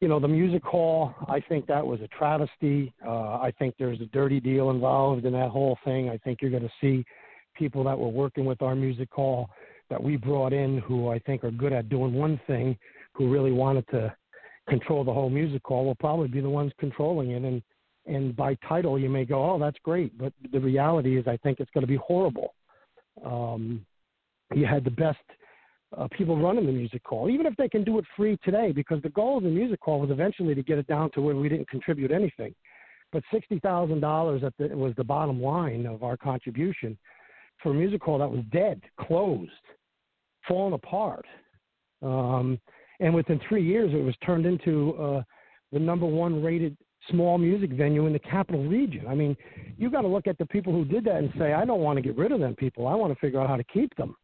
you 0.00 0.08
know, 0.08 0.20
the 0.20 0.28
music 0.28 0.62
hall, 0.62 1.14
I 1.28 1.40
think 1.40 1.66
that 1.66 1.86
was 1.86 2.00
a 2.00 2.08
travesty. 2.08 2.92
Uh, 3.06 3.38
I 3.38 3.52
think 3.58 3.74
there's 3.78 4.00
a 4.00 4.06
dirty 4.06 4.40
deal 4.40 4.70
involved 4.70 5.24
in 5.24 5.32
that 5.32 5.50
whole 5.50 5.78
thing. 5.84 6.10
I 6.10 6.18
think 6.18 6.40
you're 6.42 6.50
going 6.50 6.62
to 6.62 6.72
see 6.80 7.04
people 7.56 7.84
that 7.84 7.98
were 7.98 8.08
working 8.08 8.44
with 8.44 8.60
our 8.60 8.74
music 8.74 9.08
hall 9.12 9.48
that 9.90 10.02
we 10.02 10.16
brought 10.16 10.52
in 10.52 10.78
who 10.78 11.08
I 11.08 11.18
think 11.20 11.44
are 11.44 11.50
good 11.50 11.72
at 11.72 11.88
doing 11.88 12.12
one 12.14 12.40
thing, 12.46 12.76
who 13.12 13.30
really 13.30 13.52
wanted 13.52 13.86
to 13.88 14.14
control 14.68 15.04
the 15.04 15.12
whole 15.12 15.30
music 15.30 15.62
hall, 15.64 15.84
will 15.84 15.94
probably 15.94 16.28
be 16.28 16.40
the 16.40 16.50
ones 16.50 16.72
controlling 16.78 17.30
it. 17.30 17.42
And 17.42 17.62
and 18.06 18.36
by 18.36 18.54
title, 18.68 18.98
you 18.98 19.08
may 19.08 19.24
go, 19.24 19.52
oh, 19.52 19.58
that's 19.58 19.78
great, 19.82 20.18
but 20.18 20.30
the 20.52 20.60
reality 20.60 21.16
is, 21.18 21.26
I 21.26 21.38
think 21.38 21.58
it's 21.58 21.70
going 21.70 21.82
to 21.82 21.88
be 21.88 21.96
horrible. 21.96 22.54
Um, 23.24 23.86
you 24.54 24.66
had 24.66 24.84
the 24.84 24.90
best 24.90 25.16
uh, 25.96 26.08
people 26.12 26.36
running 26.40 26.66
the 26.66 26.72
music 26.72 27.02
hall, 27.04 27.28
even 27.30 27.46
if 27.46 27.56
they 27.56 27.68
can 27.68 27.84
do 27.84 27.98
it 27.98 28.04
free 28.16 28.38
today, 28.44 28.72
because 28.72 29.00
the 29.02 29.08
goal 29.10 29.38
of 29.38 29.44
the 29.44 29.50
music 29.50 29.80
hall 29.82 30.00
was 30.00 30.10
eventually 30.10 30.54
to 30.54 30.62
get 30.62 30.78
it 30.78 30.86
down 30.86 31.10
to 31.12 31.20
where 31.20 31.36
we 31.36 31.48
didn't 31.48 31.68
contribute 31.68 32.10
anything. 32.10 32.54
But 33.12 33.22
sixty 33.32 33.58
thousand 33.60 34.00
dollars 34.00 34.42
was 34.58 34.92
the 34.96 35.04
bottom 35.04 35.40
line 35.40 35.86
of 35.86 36.02
our 36.02 36.16
contribution 36.16 36.98
for 37.62 37.70
a 37.70 37.74
music 37.74 38.02
hall 38.02 38.18
that 38.18 38.30
was 38.30 38.40
dead, 38.52 38.82
closed, 39.00 39.50
falling 40.46 40.74
apart. 40.74 41.24
Um, 42.02 42.58
and 43.00 43.14
within 43.14 43.40
three 43.48 43.64
years, 43.64 43.92
it 43.92 44.02
was 44.02 44.14
turned 44.24 44.46
into 44.46 44.94
uh, 44.94 45.22
the 45.72 45.78
number 45.78 46.06
one 46.06 46.42
rated 46.42 46.76
small 47.10 47.38
music 47.38 47.70
venue 47.72 48.06
in 48.06 48.12
the 48.12 48.18
capital 48.18 48.64
region. 48.64 49.06
I 49.08 49.14
mean, 49.14 49.36
you 49.76 49.90
got 49.90 50.02
to 50.02 50.08
look 50.08 50.26
at 50.26 50.38
the 50.38 50.46
people 50.46 50.72
who 50.72 50.84
did 50.84 51.04
that 51.04 51.16
and 51.16 51.32
say, 51.38 51.52
I 51.52 51.64
don't 51.64 51.80
want 51.80 51.96
to 51.96 52.02
get 52.02 52.16
rid 52.16 52.32
of 52.32 52.40
them 52.40 52.54
people. 52.54 52.86
I 52.86 52.94
want 52.94 53.12
to 53.12 53.18
figure 53.18 53.40
out 53.40 53.48
how 53.48 53.56
to 53.56 53.64
keep 53.64 53.94
them. 53.96 54.16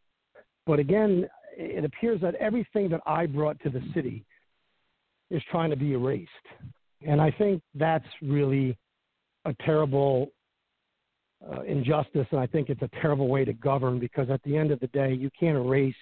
But 0.66 0.78
again, 0.78 1.28
it 1.60 1.84
appears 1.84 2.20
that 2.22 2.34
everything 2.36 2.88
that 2.90 3.00
I 3.06 3.26
brought 3.26 3.60
to 3.60 3.70
the 3.70 3.82
city 3.94 4.24
is 5.30 5.42
trying 5.50 5.70
to 5.70 5.76
be 5.76 5.92
erased. 5.92 6.30
And 7.06 7.20
I 7.20 7.30
think 7.30 7.62
that's 7.74 8.06
really 8.22 8.76
a 9.44 9.54
terrible 9.64 10.32
uh, 11.50 11.62
injustice. 11.62 12.26
And 12.30 12.40
I 12.40 12.46
think 12.46 12.68
it's 12.68 12.82
a 12.82 12.90
terrible 13.00 13.28
way 13.28 13.44
to 13.44 13.52
govern 13.52 13.98
because 13.98 14.28
at 14.30 14.42
the 14.42 14.56
end 14.56 14.70
of 14.70 14.80
the 14.80 14.88
day, 14.88 15.12
you 15.12 15.30
can't 15.38 15.56
erase, 15.56 15.94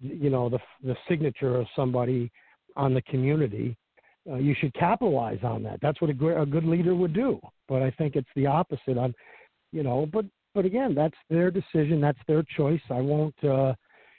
you 0.00 0.30
know, 0.30 0.48
the, 0.48 0.58
the 0.82 0.96
signature 1.08 1.56
of 1.56 1.66
somebody 1.74 2.30
on 2.76 2.94
the 2.94 3.02
community. 3.02 3.76
Uh, 4.30 4.36
you 4.36 4.54
should 4.58 4.74
capitalize 4.74 5.38
on 5.42 5.62
that. 5.62 5.78
That's 5.80 6.00
what 6.00 6.10
a, 6.10 6.14
gr- 6.14 6.38
a 6.38 6.46
good 6.46 6.64
leader 6.64 6.94
would 6.94 7.12
do. 7.12 7.40
But 7.68 7.82
I 7.82 7.90
think 7.92 8.16
it's 8.16 8.28
the 8.34 8.46
opposite. 8.46 8.98
On, 8.98 9.14
you 9.72 9.82
know, 9.82 10.08
but 10.12 10.24
but 10.54 10.64
again, 10.64 10.94
that's 10.94 11.16
their 11.28 11.50
decision. 11.50 12.00
That's 12.00 12.18
their 12.26 12.42
choice. 12.56 12.80
I 12.90 13.00
won't 13.00 13.34
uh, 13.44 13.74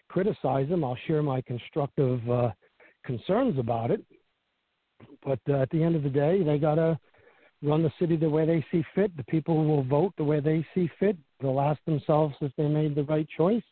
criticize 0.10 0.70
them. 0.70 0.84
I'll 0.84 0.98
share 1.08 1.22
my 1.22 1.42
constructive 1.42 2.30
uh, 2.30 2.52
concerns 3.06 3.58
about 3.60 3.92
it. 3.92 4.04
But 5.24 5.40
uh, 5.50 5.62
at 5.62 5.70
the 5.70 5.84
end 5.84 5.96
of 5.96 6.04
the 6.04 6.10
day, 6.10 6.44
they 6.44 6.58
got 6.58 6.76
to 6.76 7.00
run 7.62 7.84
the 7.84 7.92
city 8.00 8.16
the 8.16 8.30
way 8.30 8.46
they 8.46 8.66
see 8.72 8.84
fit. 8.96 9.16
The 9.18 9.24
people 9.24 9.66
will 9.66 9.84
vote 9.84 10.14
the 10.18 10.24
way 10.24 10.40
they 10.40 10.66
see 10.74 10.90
fit. 11.00 11.18
They'll 11.40 11.60
ask 11.60 11.84
themselves 11.86 12.36
if 12.42 12.52
they 12.58 12.68
made 12.68 12.96
the 12.96 13.04
right 13.04 13.28
choice. 13.36 13.64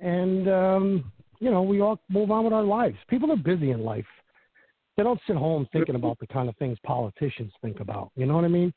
And, 0.00 0.48
um, 0.48 1.12
you 1.38 1.50
know, 1.50 1.62
we 1.62 1.80
all 1.80 2.00
move 2.08 2.30
on 2.30 2.44
with 2.44 2.52
our 2.52 2.62
lives. 2.62 2.96
People 3.08 3.32
are 3.32 3.36
busy 3.36 3.70
in 3.70 3.84
life. 3.84 4.06
They 4.96 5.02
don't 5.02 5.20
sit 5.26 5.36
home 5.36 5.66
thinking 5.72 5.94
about 5.94 6.18
the 6.18 6.26
kind 6.26 6.48
of 6.48 6.56
things 6.56 6.78
politicians 6.84 7.52
think 7.62 7.80
about. 7.80 8.10
You 8.16 8.26
know 8.26 8.34
what 8.34 8.44
I 8.44 8.48
mean? 8.48 8.72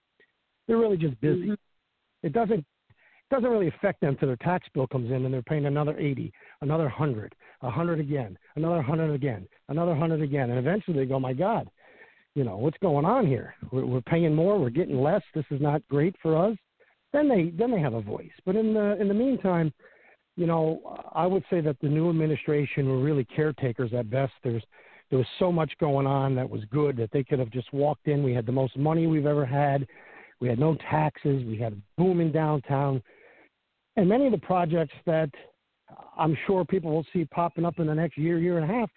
They're 0.67 0.77
really 0.77 0.97
just 0.97 1.19
busy. 1.19 1.47
Mhm. 1.47 1.57
It 2.23 2.31
doesn't 2.31 2.65
doesn't 3.33 3.49
really 3.49 3.67
affect 3.67 4.01
them 4.01 4.15
till 4.15 4.27
their 4.27 4.37
tax 4.37 4.67
bill 4.73 4.87
comes 4.87 5.11
in 5.11 5.25
and 5.25 5.33
they're 5.33 5.41
paying 5.41 5.65
another 5.65 5.97
80, 5.97 6.31
another 6.61 6.85
100, 6.85 7.35
a 7.61 7.65
100 7.65 7.99
again, 7.99 8.37
another 8.55 8.75
100 8.75 9.13
again, 9.13 9.47
another 9.69 9.91
100 9.91 10.21
again. 10.21 10.49
And 10.49 10.59
eventually 10.59 10.97
they 10.97 11.05
go, 11.05 11.19
my 11.19 11.33
God, 11.33 11.69
you 12.35 12.43
know, 12.43 12.57
what's 12.57 12.77
going 12.77 13.05
on 13.05 13.27
here? 13.27 13.55
We're, 13.71 13.85
we're 13.85 14.01
paying 14.01 14.35
more, 14.35 14.59
we're 14.59 14.69
getting 14.69 15.01
less. 15.01 15.21
This 15.33 15.45
is 15.51 15.61
not 15.61 15.81
great 15.89 16.15
for 16.21 16.37
us. 16.37 16.55
Then 17.11 17.29
they 17.29 17.53
then 17.55 17.69
they 17.69 17.79
have 17.79 17.93
a 17.93 18.01
voice. 18.01 18.31
But 18.45 18.55
in 18.55 18.73
the 18.73 18.99
in 18.99 19.07
the 19.07 19.13
meantime, 19.13 19.71
you 20.35 20.47
know, 20.47 20.97
I 21.13 21.27
would 21.27 21.43
say 21.49 21.61
that 21.61 21.79
the 21.79 21.87
new 21.87 22.09
administration 22.09 22.89
were 22.89 22.99
really 22.99 23.23
caretakers 23.23 23.93
at 23.93 24.09
best. 24.09 24.33
There's 24.43 24.63
there 25.11 25.19
was 25.19 25.27
so 25.37 25.51
much 25.51 25.71
going 25.79 26.07
on 26.07 26.33
that 26.35 26.49
was 26.49 26.61
good 26.71 26.97
that 26.97 27.11
they 27.11 27.23
could 27.23 27.37
have 27.37 27.51
just 27.51 27.71
walked 27.71 28.07
in. 28.07 28.23
We 28.23 28.33
had 28.33 28.47
the 28.47 28.51
most 28.51 28.75
money 28.77 29.05
we've 29.05 29.27
ever 29.27 29.45
had. 29.45 29.85
We 30.39 30.47
had 30.47 30.57
no 30.57 30.75
taxes. 30.89 31.45
We 31.45 31.57
had 31.57 31.73
a 31.73 31.77
booming 32.01 32.31
downtown. 32.31 33.03
And 33.95 34.09
many 34.09 34.25
of 34.25 34.31
the 34.31 34.39
projects 34.39 34.93
that 35.05 35.29
I'm 36.17 36.37
sure 36.47 36.65
people 36.65 36.91
will 36.91 37.05
see 37.13 37.25
popping 37.25 37.65
up 37.65 37.79
in 37.79 37.87
the 37.87 37.95
next 37.95 38.17
year, 38.17 38.39
year 38.39 38.57
and 38.57 38.69
a 38.69 38.73
half 38.73 38.89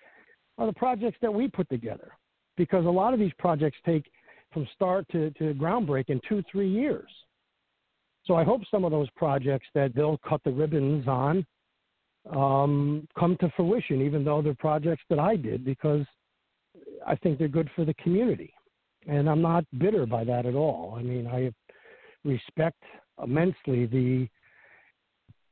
are 0.59 0.67
the 0.67 0.73
projects 0.73 1.19
that 1.21 1.33
we 1.33 1.49
put 1.49 1.69
together. 1.69 2.13
Because 2.57 2.87
a 2.87 2.91
lot 2.91 3.13
of 3.13 3.21
these 3.21 3.33
projects 3.39 3.77
take 3.85 4.11
from 4.53 4.67
start 4.75 5.07
to, 5.13 5.31
to 5.33 5.53
groundbreaking 5.55 6.21
two, 6.27 6.43
three 6.51 6.69
years. 6.69 7.11
So 8.25 8.35
I 8.35 8.45
hope 8.45 8.63
some 8.71 8.85
of 8.85 8.91
those 8.91 9.11
projects 9.11 9.67
that 9.75 9.95
they'll 9.95 10.19
cut 10.27 10.41
the 10.45 10.51
ribbons 10.51 11.07
on 11.07 11.47
um, 12.35 13.07
come 13.19 13.37
to 13.41 13.53
fruition, 13.57 14.01
even 14.03 14.25
though 14.25 14.43
they're 14.43 14.55
projects 14.55 15.03
that 15.11 15.19
I 15.19 15.37
did, 15.37 15.65
because 15.65 16.05
I 17.07 17.15
think 17.17 17.39
they're 17.39 17.49
good 17.49 17.71
for 17.77 17.85
the 17.85 17.95
community. 17.95 18.53
And 19.07 19.31
I'm 19.31 19.43
not 19.43 19.65
bitter 19.79 20.07
by 20.07 20.25
that 20.25 20.47
at 20.47 20.55
all. 20.55 20.97
I 20.99 21.03
mean, 21.03 21.27
I 21.27 21.53
respect 22.25 22.83
immensely 23.23 23.87
the 23.87 24.29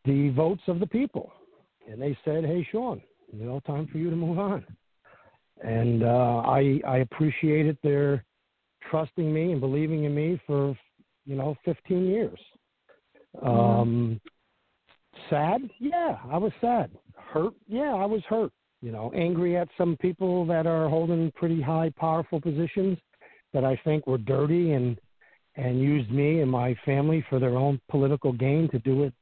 the 0.05 0.31
votes 0.31 0.63
of 0.67 0.81
the 0.81 0.87
people, 0.87 1.33
and 1.91 2.01
they 2.01 2.17
said, 2.25 2.45
"Hey, 2.45 2.67
Shawn, 2.71 3.01
you 3.33 3.45
know, 3.45 3.61
time 3.61 3.87
for 3.91 3.99
you 3.99 4.11
to 4.11 4.17
move 4.17 4.39
on." 4.39 4.65
And 5.63 6.03
uh, 6.03 6.43
I 6.45 6.81
I 6.87 6.99
appreciated 6.99 7.79
their 7.83 8.25
trusting 8.91 9.33
me 9.33 9.53
and 9.53 9.61
believing 9.61 10.05
in 10.05 10.15
me 10.15 10.41
for 10.47 10.77
you 11.25 11.37
know 11.37 11.57
15 11.65 12.07
years. 12.07 12.39
Mm-hmm. 13.37 13.49
Um, 13.49 14.21
sad, 15.31 15.63
yeah, 15.79 16.19
I 16.31 16.39
was 16.39 16.53
sad. 16.61 16.91
Hurt, 17.17 17.55
yeah, 17.67 17.95
I 17.95 18.07
was 18.07 18.23
hurt. 18.29 18.53
You 18.83 18.93
know, 18.93 19.11
angry 19.15 19.57
at 19.57 19.69
some 19.79 19.97
people 19.97 20.45
that 20.47 20.67
are 20.67 20.89
holding 20.89 21.33
pretty 21.33 21.61
high, 21.61 21.91
powerful 21.97 22.41
positions 22.41 22.99
that 23.55 23.65
I 23.65 23.81
think 23.85 24.07
were 24.07 24.19
dirty 24.19 24.73
and 24.73 24.99
and 25.57 25.81
used 25.81 26.11
me 26.11 26.41
and 26.41 26.51
my 26.51 26.77
family 26.85 27.25
for 27.31 27.39
their 27.39 27.57
own 27.57 27.81
political 27.89 28.33
gain 28.33 28.69
to 28.71 28.79
do 28.81 29.05
it. 29.05 29.15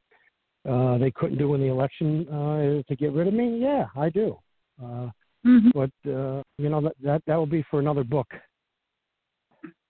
Uh, 0.68 0.96
they 0.98 1.10
couldn't 1.10 1.38
do 1.38 1.54
in 1.54 1.60
the 1.60 1.66
election 1.66 2.28
uh, 2.28 2.82
to 2.88 2.96
get 2.96 3.12
rid 3.12 3.26
of 3.26 3.34
me. 3.34 3.58
Yeah, 3.60 3.86
I 3.96 4.10
do. 4.10 4.38
Uh, 4.80 5.10
mm-hmm. 5.44 5.70
But 5.74 5.90
uh, 6.08 6.42
you 6.58 6.68
know 6.68 6.80
that 6.82 6.94
that 7.02 7.22
that 7.26 7.36
will 7.36 7.46
be 7.46 7.64
for 7.70 7.80
another 7.80 8.04
book. 8.04 8.28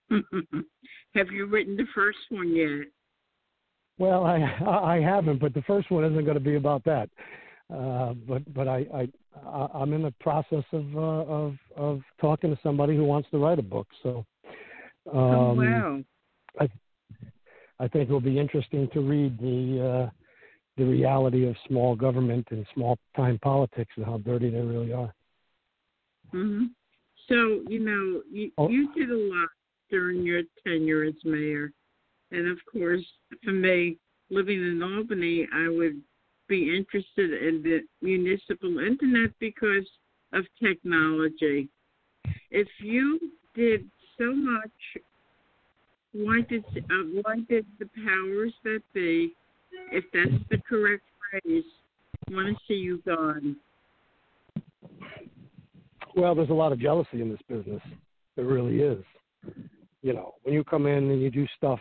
Have 0.09 1.31
you 1.31 1.45
written 1.45 1.77
the 1.77 1.85
first 1.93 2.17
one 2.29 2.55
yet? 2.55 2.87
Well, 3.99 4.25
I 4.25 4.37
I 4.67 4.99
haven't, 4.99 5.39
but 5.39 5.53
the 5.53 5.61
first 5.63 5.91
one 5.91 6.03
isn't 6.05 6.25
going 6.25 6.37
to 6.37 6.43
be 6.43 6.55
about 6.55 6.83
that. 6.85 7.09
Uh, 7.73 8.13
but 8.27 8.53
but 8.53 8.67
I 8.67 8.85
I 8.93 9.07
I'm 9.75 9.93
in 9.93 10.01
the 10.01 10.13
process 10.19 10.63
of 10.71 10.95
uh, 10.95 10.99
of 10.99 11.55
of 11.75 12.01
talking 12.19 12.49
to 12.49 12.59
somebody 12.61 12.95
who 12.95 13.03
wants 13.03 13.29
to 13.31 13.37
write 13.37 13.59
a 13.59 13.63
book. 13.63 13.87
So 14.01 14.25
oh, 15.11 15.19
um, 15.19 15.35
oh, 15.35 15.53
wow. 15.53 16.03
I 16.59 16.69
I 17.79 17.87
think 17.87 18.09
it 18.09 18.13
will 18.13 18.21
be 18.21 18.39
interesting 18.39 18.89
to 18.93 19.01
read 19.01 19.37
the 19.39 20.09
uh, 20.09 20.09
the 20.77 20.85
reality 20.85 21.47
of 21.47 21.55
small 21.67 21.95
government 21.95 22.47
and 22.51 22.65
small 22.73 22.97
time 23.15 23.39
politics 23.39 23.91
and 23.95 24.05
how 24.05 24.17
dirty 24.17 24.49
they 24.49 24.61
really 24.61 24.93
are. 24.93 25.13
Mhm. 26.33 26.73
So 27.27 27.63
you 27.67 27.79
know 27.79 28.23
you 28.29 28.51
oh. 28.57 28.69
you 28.69 28.93
did 28.93 29.09
a 29.09 29.15
lot 29.15 29.49
during 29.89 30.23
your 30.23 30.41
tenure 30.65 31.03
as 31.03 31.13
mayor. 31.23 31.71
And 32.31 32.47
of 32.47 32.57
course, 32.65 33.05
for 33.43 33.51
me, 33.51 33.97
living 34.31 34.59
in 34.59 34.81
Albany, 34.81 35.47
I 35.53 35.69
would 35.69 36.01
be 36.47 36.75
interested 36.75 37.31
in 37.43 37.61
the 37.61 37.81
municipal 38.01 38.79
internet 38.79 39.31
because 39.39 39.87
of 40.33 40.45
technology. 40.61 41.69
If 42.49 42.67
you 42.79 43.19
did 43.53 43.89
so 44.17 44.33
much, 44.33 44.71
why 46.13 46.41
did 46.41 46.63
uh, 46.75 47.21
why 47.21 47.35
did 47.47 47.65
the 47.79 47.89
powers 48.03 48.53
that 48.63 48.81
be, 48.93 49.35
if 49.91 50.05
that's 50.13 50.43
the 50.49 50.57
correct 50.67 51.03
phrase, 51.29 51.63
I 52.29 52.33
want 52.33 52.57
to 52.57 52.63
see 52.67 52.75
you 52.75 53.01
gone? 53.05 53.55
Well, 56.15 56.35
there's 56.35 56.49
a 56.49 56.53
lot 56.53 56.71
of 56.71 56.79
jealousy 56.79 57.21
in 57.21 57.29
this 57.29 57.41
business. 57.47 57.81
There 58.35 58.45
really 58.45 58.79
is. 58.79 59.03
You 60.01 60.13
know, 60.13 60.35
when 60.43 60.53
you 60.53 60.63
come 60.63 60.85
in 60.85 61.09
and 61.09 61.21
you 61.21 61.31
do 61.31 61.47
stuff 61.57 61.79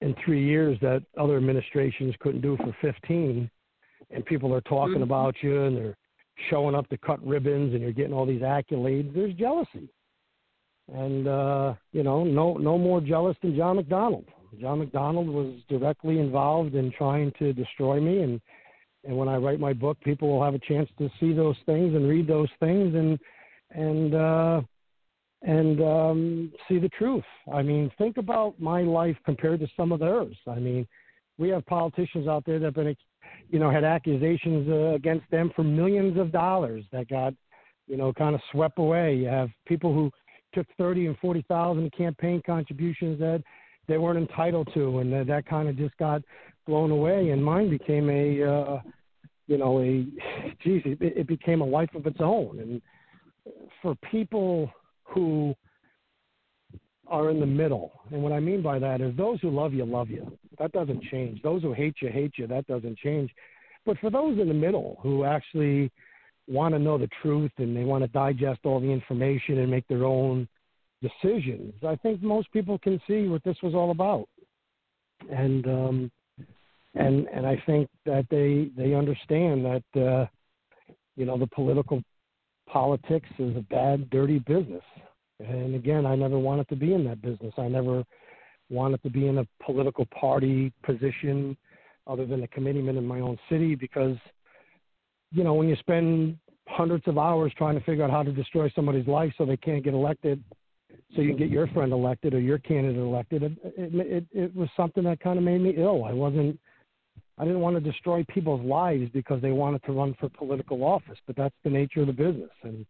in 0.00 0.14
three 0.24 0.44
years 0.44 0.78
that 0.82 1.02
other 1.18 1.36
administrations 1.36 2.14
couldn't 2.20 2.42
do 2.42 2.56
for 2.58 2.76
15 2.80 3.50
and 4.10 4.26
people 4.26 4.54
are 4.54 4.60
talking 4.62 4.94
mm-hmm. 4.94 5.02
about 5.04 5.34
you 5.42 5.64
and 5.64 5.76
they're 5.76 5.96
showing 6.50 6.74
up 6.74 6.88
to 6.90 6.98
cut 6.98 7.24
ribbons 7.26 7.72
and 7.72 7.82
you're 7.82 7.92
getting 7.92 8.12
all 8.12 8.26
these 8.26 8.42
accolades 8.42 9.12
there's 9.14 9.32
jealousy 9.34 9.88
and 10.94 11.26
uh 11.26 11.74
you 11.92 12.02
know 12.02 12.24
no 12.24 12.54
no 12.54 12.76
more 12.76 13.00
jealous 13.00 13.36
than 13.42 13.56
john 13.56 13.76
mcdonald 13.76 14.26
john 14.60 14.78
mcdonald 14.78 15.28
was 15.28 15.54
directly 15.68 16.18
involved 16.18 16.74
in 16.74 16.92
trying 16.92 17.32
to 17.38 17.52
destroy 17.52 18.00
me 18.00 18.22
and 18.22 18.40
and 19.04 19.16
when 19.16 19.28
i 19.28 19.36
write 19.36 19.60
my 19.60 19.72
book 19.72 19.98
people 20.00 20.28
will 20.28 20.44
have 20.44 20.54
a 20.54 20.58
chance 20.60 20.88
to 20.98 21.08
see 21.20 21.32
those 21.32 21.56
things 21.66 21.94
and 21.94 22.08
read 22.08 22.26
those 22.26 22.48
things 22.60 22.94
and 22.94 23.18
and 23.70 24.14
uh 24.14 24.60
and 25.42 25.80
um, 25.80 26.52
see 26.68 26.78
the 26.78 26.88
truth. 26.90 27.24
I 27.52 27.62
mean, 27.62 27.90
think 27.98 28.16
about 28.16 28.58
my 28.58 28.82
life 28.82 29.16
compared 29.24 29.60
to 29.60 29.68
some 29.76 29.92
of 29.92 30.00
theirs. 30.00 30.36
I 30.48 30.56
mean, 30.56 30.86
we 31.38 31.48
have 31.50 31.64
politicians 31.66 32.26
out 32.26 32.44
there 32.44 32.58
that 32.58 32.64
have 32.64 32.74
been, 32.74 32.96
you 33.50 33.58
know, 33.58 33.70
had 33.70 33.84
accusations 33.84 34.68
uh, 34.68 34.94
against 34.94 35.30
them 35.30 35.52
for 35.54 35.62
millions 35.62 36.18
of 36.18 36.32
dollars 36.32 36.84
that 36.92 37.08
got, 37.08 37.34
you 37.86 37.96
know, 37.96 38.12
kind 38.12 38.34
of 38.34 38.40
swept 38.50 38.78
away. 38.78 39.14
You 39.14 39.28
have 39.28 39.50
people 39.66 39.92
who 39.92 40.10
took 40.54 40.66
thirty 40.78 41.06
and 41.06 41.16
forty 41.18 41.44
thousand 41.48 41.92
campaign 41.92 42.42
contributions 42.44 43.18
that 43.20 43.42
they 43.88 43.98
weren't 43.98 44.18
entitled 44.18 44.68
to, 44.74 44.98
and 44.98 45.12
that, 45.12 45.26
that 45.28 45.46
kind 45.46 45.68
of 45.68 45.76
just 45.76 45.96
got 45.96 46.22
blown 46.66 46.90
away. 46.90 47.30
And 47.30 47.44
mine 47.44 47.70
became 47.70 48.10
a, 48.10 48.42
uh, 48.42 48.80
you 49.46 49.58
know, 49.58 49.80
a, 49.80 50.04
geez, 50.62 50.82
it, 50.84 50.98
it 51.00 51.26
became 51.26 51.60
a 51.60 51.66
life 51.66 51.94
of 51.94 52.06
its 52.06 52.18
own. 52.20 52.58
And 52.58 52.82
for 53.82 53.94
people 54.10 54.70
who 55.04 55.54
are 57.08 57.30
in 57.30 57.40
the 57.40 57.46
middle. 57.46 57.92
And 58.10 58.22
what 58.22 58.32
I 58.32 58.40
mean 58.40 58.62
by 58.62 58.78
that 58.78 59.00
is 59.00 59.16
those 59.16 59.40
who 59.40 59.50
love 59.50 59.72
you, 59.72 59.84
love 59.84 60.10
you. 60.10 60.36
That 60.58 60.72
doesn't 60.72 61.04
change. 61.04 61.42
Those 61.42 61.62
who 61.62 61.72
hate 61.72 61.96
you, 62.00 62.08
hate 62.08 62.32
you. 62.36 62.46
That 62.46 62.66
doesn't 62.66 62.98
change. 62.98 63.30
But 63.84 63.98
for 63.98 64.10
those 64.10 64.38
in 64.38 64.48
the 64.48 64.54
middle 64.54 64.98
who 65.02 65.24
actually 65.24 65.92
want 66.48 66.74
to 66.74 66.78
know 66.78 66.98
the 66.98 67.08
truth 67.22 67.52
and 67.58 67.76
they 67.76 67.84
want 67.84 68.02
to 68.02 68.08
digest 68.08 68.60
all 68.64 68.80
the 68.80 68.90
information 68.90 69.58
and 69.58 69.70
make 69.70 69.86
their 69.88 70.04
own 70.04 70.48
decisions, 71.02 71.74
I 71.86 71.96
think 71.96 72.22
most 72.22 72.50
people 72.52 72.78
can 72.78 73.00
see 73.06 73.28
what 73.28 73.44
this 73.44 73.56
was 73.62 73.74
all 73.74 73.90
about. 73.90 74.28
And 75.30 75.66
um, 75.66 76.10
and 76.94 77.26
and 77.28 77.46
I 77.46 77.62
think 77.66 77.88
that 78.04 78.26
they 78.30 78.70
they 78.76 78.94
understand 78.94 79.64
that 79.64 80.00
uh, 80.00 80.26
you 81.16 81.24
know 81.24 81.38
the 81.38 81.46
political 81.48 82.02
politics 82.68 83.28
is 83.38 83.56
a 83.56 83.60
bad, 83.60 84.10
dirty 84.10 84.38
business. 84.40 84.82
And 85.40 85.74
again, 85.74 86.06
I 86.06 86.16
never 86.16 86.38
wanted 86.38 86.68
to 86.70 86.76
be 86.76 86.94
in 86.94 87.04
that 87.04 87.22
business. 87.22 87.52
I 87.58 87.68
never 87.68 88.04
wanted 88.70 89.02
to 89.02 89.10
be 89.10 89.28
in 89.28 89.38
a 89.38 89.46
political 89.64 90.06
party 90.06 90.72
position 90.82 91.56
other 92.06 92.26
than 92.26 92.42
a 92.42 92.48
committeeman 92.48 92.96
in 92.96 93.06
my 93.06 93.20
own 93.20 93.38
city 93.48 93.74
because, 93.74 94.16
you 95.32 95.44
know, 95.44 95.54
when 95.54 95.68
you 95.68 95.76
spend 95.76 96.38
hundreds 96.68 97.06
of 97.06 97.18
hours 97.18 97.52
trying 97.56 97.78
to 97.78 97.84
figure 97.84 98.04
out 98.04 98.10
how 98.10 98.22
to 98.22 98.32
destroy 98.32 98.70
somebody's 98.74 99.06
life 99.06 99.32
so 99.36 99.44
they 99.44 99.56
can't 99.56 99.84
get 99.84 99.94
elected, 99.94 100.42
so 101.14 101.22
you 101.22 101.34
get 101.34 101.50
your 101.50 101.68
friend 101.68 101.92
elected 101.92 102.34
or 102.34 102.40
your 102.40 102.58
candidate 102.58 102.98
elected, 102.98 103.42
it, 103.42 103.52
it, 103.62 103.94
it, 103.94 104.26
it 104.32 104.56
was 104.56 104.68
something 104.76 105.04
that 105.04 105.20
kind 105.20 105.38
of 105.38 105.44
made 105.44 105.60
me 105.60 105.74
ill. 105.76 106.04
I 106.04 106.12
wasn't 106.12 106.58
I 107.38 107.44
didn't 107.44 107.60
want 107.60 107.76
to 107.76 107.80
destroy 107.80 108.24
people's 108.32 108.64
lives 108.64 109.10
because 109.12 109.42
they 109.42 109.50
wanted 109.50 109.82
to 109.84 109.92
run 109.92 110.14
for 110.18 110.28
political 110.30 110.82
office, 110.82 111.18
but 111.26 111.36
that's 111.36 111.54
the 111.64 111.70
nature 111.70 112.00
of 112.00 112.06
the 112.06 112.12
business. 112.12 112.50
And 112.62 112.86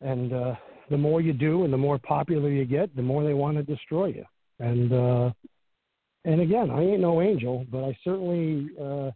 and 0.00 0.32
uh, 0.32 0.54
the 0.90 0.98
more 0.98 1.20
you 1.20 1.32
do, 1.32 1.64
and 1.64 1.72
the 1.72 1.78
more 1.78 1.98
popular 1.98 2.50
you 2.50 2.64
get, 2.64 2.94
the 2.94 3.02
more 3.02 3.24
they 3.24 3.34
want 3.34 3.56
to 3.56 3.62
destroy 3.62 4.06
you. 4.06 4.24
And 4.60 4.92
uh, 4.92 5.32
and 6.24 6.40
again, 6.40 6.70
I 6.70 6.82
ain't 6.82 7.00
no 7.00 7.20
angel, 7.20 7.66
but 7.70 7.84
I 7.84 7.96
certainly 8.04 8.70
uh, 8.80 9.10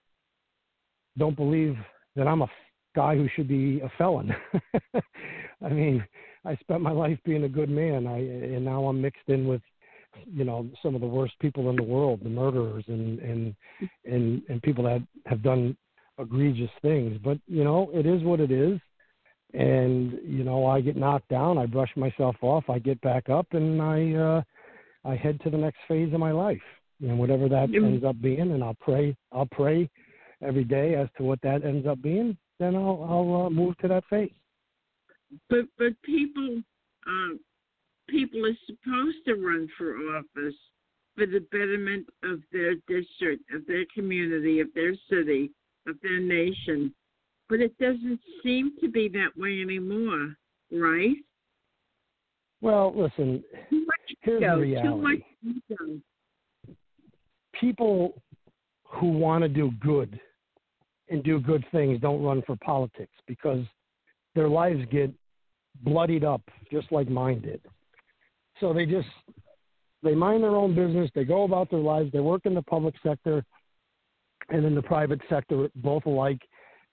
don't 1.18 1.36
believe 1.36 1.76
that 2.16 2.26
I'm 2.26 2.42
a 2.42 2.48
guy 2.96 3.14
who 3.14 3.28
should 3.34 3.48
be 3.48 3.80
a 3.80 3.90
felon. 3.96 4.34
I 5.64 5.68
mean, 5.68 6.04
I 6.44 6.56
spent 6.56 6.80
my 6.80 6.92
life 6.92 7.18
being 7.24 7.44
a 7.44 7.48
good 7.48 7.70
man, 7.70 8.06
I 8.06 8.18
and 8.18 8.64
now 8.64 8.84
I'm 8.86 9.00
mixed 9.00 9.28
in 9.28 9.46
with 9.46 9.62
you 10.26 10.44
know 10.44 10.68
some 10.82 10.94
of 10.94 11.00
the 11.00 11.06
worst 11.06 11.34
people 11.40 11.70
in 11.70 11.76
the 11.76 11.82
world, 11.82 12.20
the 12.22 12.30
murderers 12.30 12.84
and 12.88 13.18
and 13.18 13.54
and 14.04 14.42
and 14.48 14.62
people 14.62 14.84
that 14.84 15.02
have 15.26 15.42
done 15.42 15.76
egregious 16.18 16.70
things. 16.82 17.18
But 17.22 17.38
you 17.46 17.64
know, 17.64 17.90
it 17.92 18.06
is 18.06 18.22
what 18.22 18.40
it 18.40 18.50
is. 18.50 18.78
And 19.52 20.12
you 20.24 20.44
know, 20.44 20.66
I 20.66 20.80
get 20.80 20.96
knocked 20.96 21.28
down, 21.28 21.58
I 21.58 21.66
brush 21.66 21.90
myself 21.96 22.36
off, 22.40 22.70
I 22.70 22.78
get 22.78 23.00
back 23.00 23.28
up, 23.28 23.46
and 23.52 23.82
I 23.82 24.14
uh, 24.14 24.42
I 25.04 25.16
head 25.16 25.40
to 25.42 25.50
the 25.50 25.58
next 25.58 25.78
phase 25.88 26.12
of 26.14 26.20
my 26.20 26.30
life, 26.30 26.62
and 27.00 27.18
whatever 27.18 27.48
that 27.48 27.74
ends 27.74 28.04
up 28.04 28.20
being. 28.20 28.52
And 28.52 28.62
I'll 28.62 28.76
pray, 28.80 29.16
I'll 29.32 29.48
pray 29.50 29.90
every 30.42 30.64
day 30.64 30.94
as 30.94 31.08
to 31.16 31.24
what 31.24 31.40
that 31.42 31.64
ends 31.64 31.86
up 31.86 32.00
being, 32.00 32.36
then 32.58 32.76
I'll 32.76 33.06
I'll 33.08 33.46
uh, 33.46 33.50
move 33.50 33.76
to 33.78 33.88
that 33.88 34.04
phase. 34.08 34.30
But 35.48 35.66
but 35.78 36.00
people 36.02 36.62
uh, 37.06 37.34
people 38.08 38.44
are 38.46 38.58
supposed 38.66 39.18
to 39.26 39.34
run 39.34 39.68
for 39.78 39.94
office 40.16 40.54
for 41.16 41.26
the 41.26 41.40
betterment 41.52 42.06
of 42.24 42.40
their 42.52 42.74
district, 42.88 43.42
of 43.54 43.66
their 43.66 43.84
community, 43.94 44.60
of 44.60 44.68
their 44.74 44.94
city, 45.08 45.50
of 45.86 45.96
their 46.02 46.20
nation. 46.20 46.94
But 47.48 47.60
it 47.60 47.76
doesn't 47.78 48.20
seem 48.42 48.72
to 48.80 48.88
be 48.88 49.08
that 49.08 49.36
way 49.36 49.60
anymore, 49.60 50.34
right? 50.72 51.16
Well, 52.60 52.92
listen, 52.94 53.42
here's 54.22 54.42
ego, 54.42 54.56
the 54.56 54.62
reality. 54.62 55.24
People 57.52 58.22
who 58.84 59.08
want 59.08 59.42
to 59.42 59.48
do 59.48 59.72
good 59.80 60.18
and 61.08 61.22
do 61.24 61.40
good 61.40 61.64
things 61.72 62.00
don't 62.00 62.22
run 62.22 62.42
for 62.46 62.56
politics 62.56 63.12
because 63.26 63.64
their 64.34 64.48
lives 64.48 64.84
get 64.90 65.12
bloodied 65.82 66.24
up 66.24 66.42
just 66.70 66.90
like 66.92 67.08
mine 67.08 67.40
did. 67.40 67.60
So 68.60 68.72
they 68.72 68.86
just 68.86 69.08
they 70.02 70.14
mind 70.14 70.42
their 70.42 70.56
own 70.56 70.74
business, 70.74 71.10
they 71.14 71.24
go 71.24 71.44
about 71.44 71.70
their 71.70 71.80
lives, 71.80 72.10
they 72.12 72.20
work 72.20 72.42
in 72.46 72.54
the 72.54 72.62
public 72.62 72.94
sector 73.02 73.44
and 74.48 74.64
in 74.64 74.74
the 74.74 74.82
private 74.82 75.20
sector 75.28 75.68
both 75.76 76.06
alike, 76.06 76.40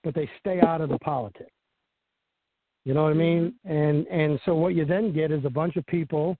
but 0.03 0.13
they 0.13 0.29
stay 0.39 0.59
out 0.61 0.81
of 0.81 0.89
the 0.89 0.99
politics. 0.99 1.51
You 2.85 2.93
know 2.93 3.03
what 3.03 3.11
I 3.11 3.15
mean? 3.15 3.53
And 3.65 4.07
and 4.07 4.39
so 4.45 4.55
what 4.55 4.75
you 4.75 4.85
then 4.85 5.13
get 5.13 5.31
is 5.31 5.43
a 5.45 5.49
bunch 5.49 5.75
of 5.75 5.85
people, 5.87 6.37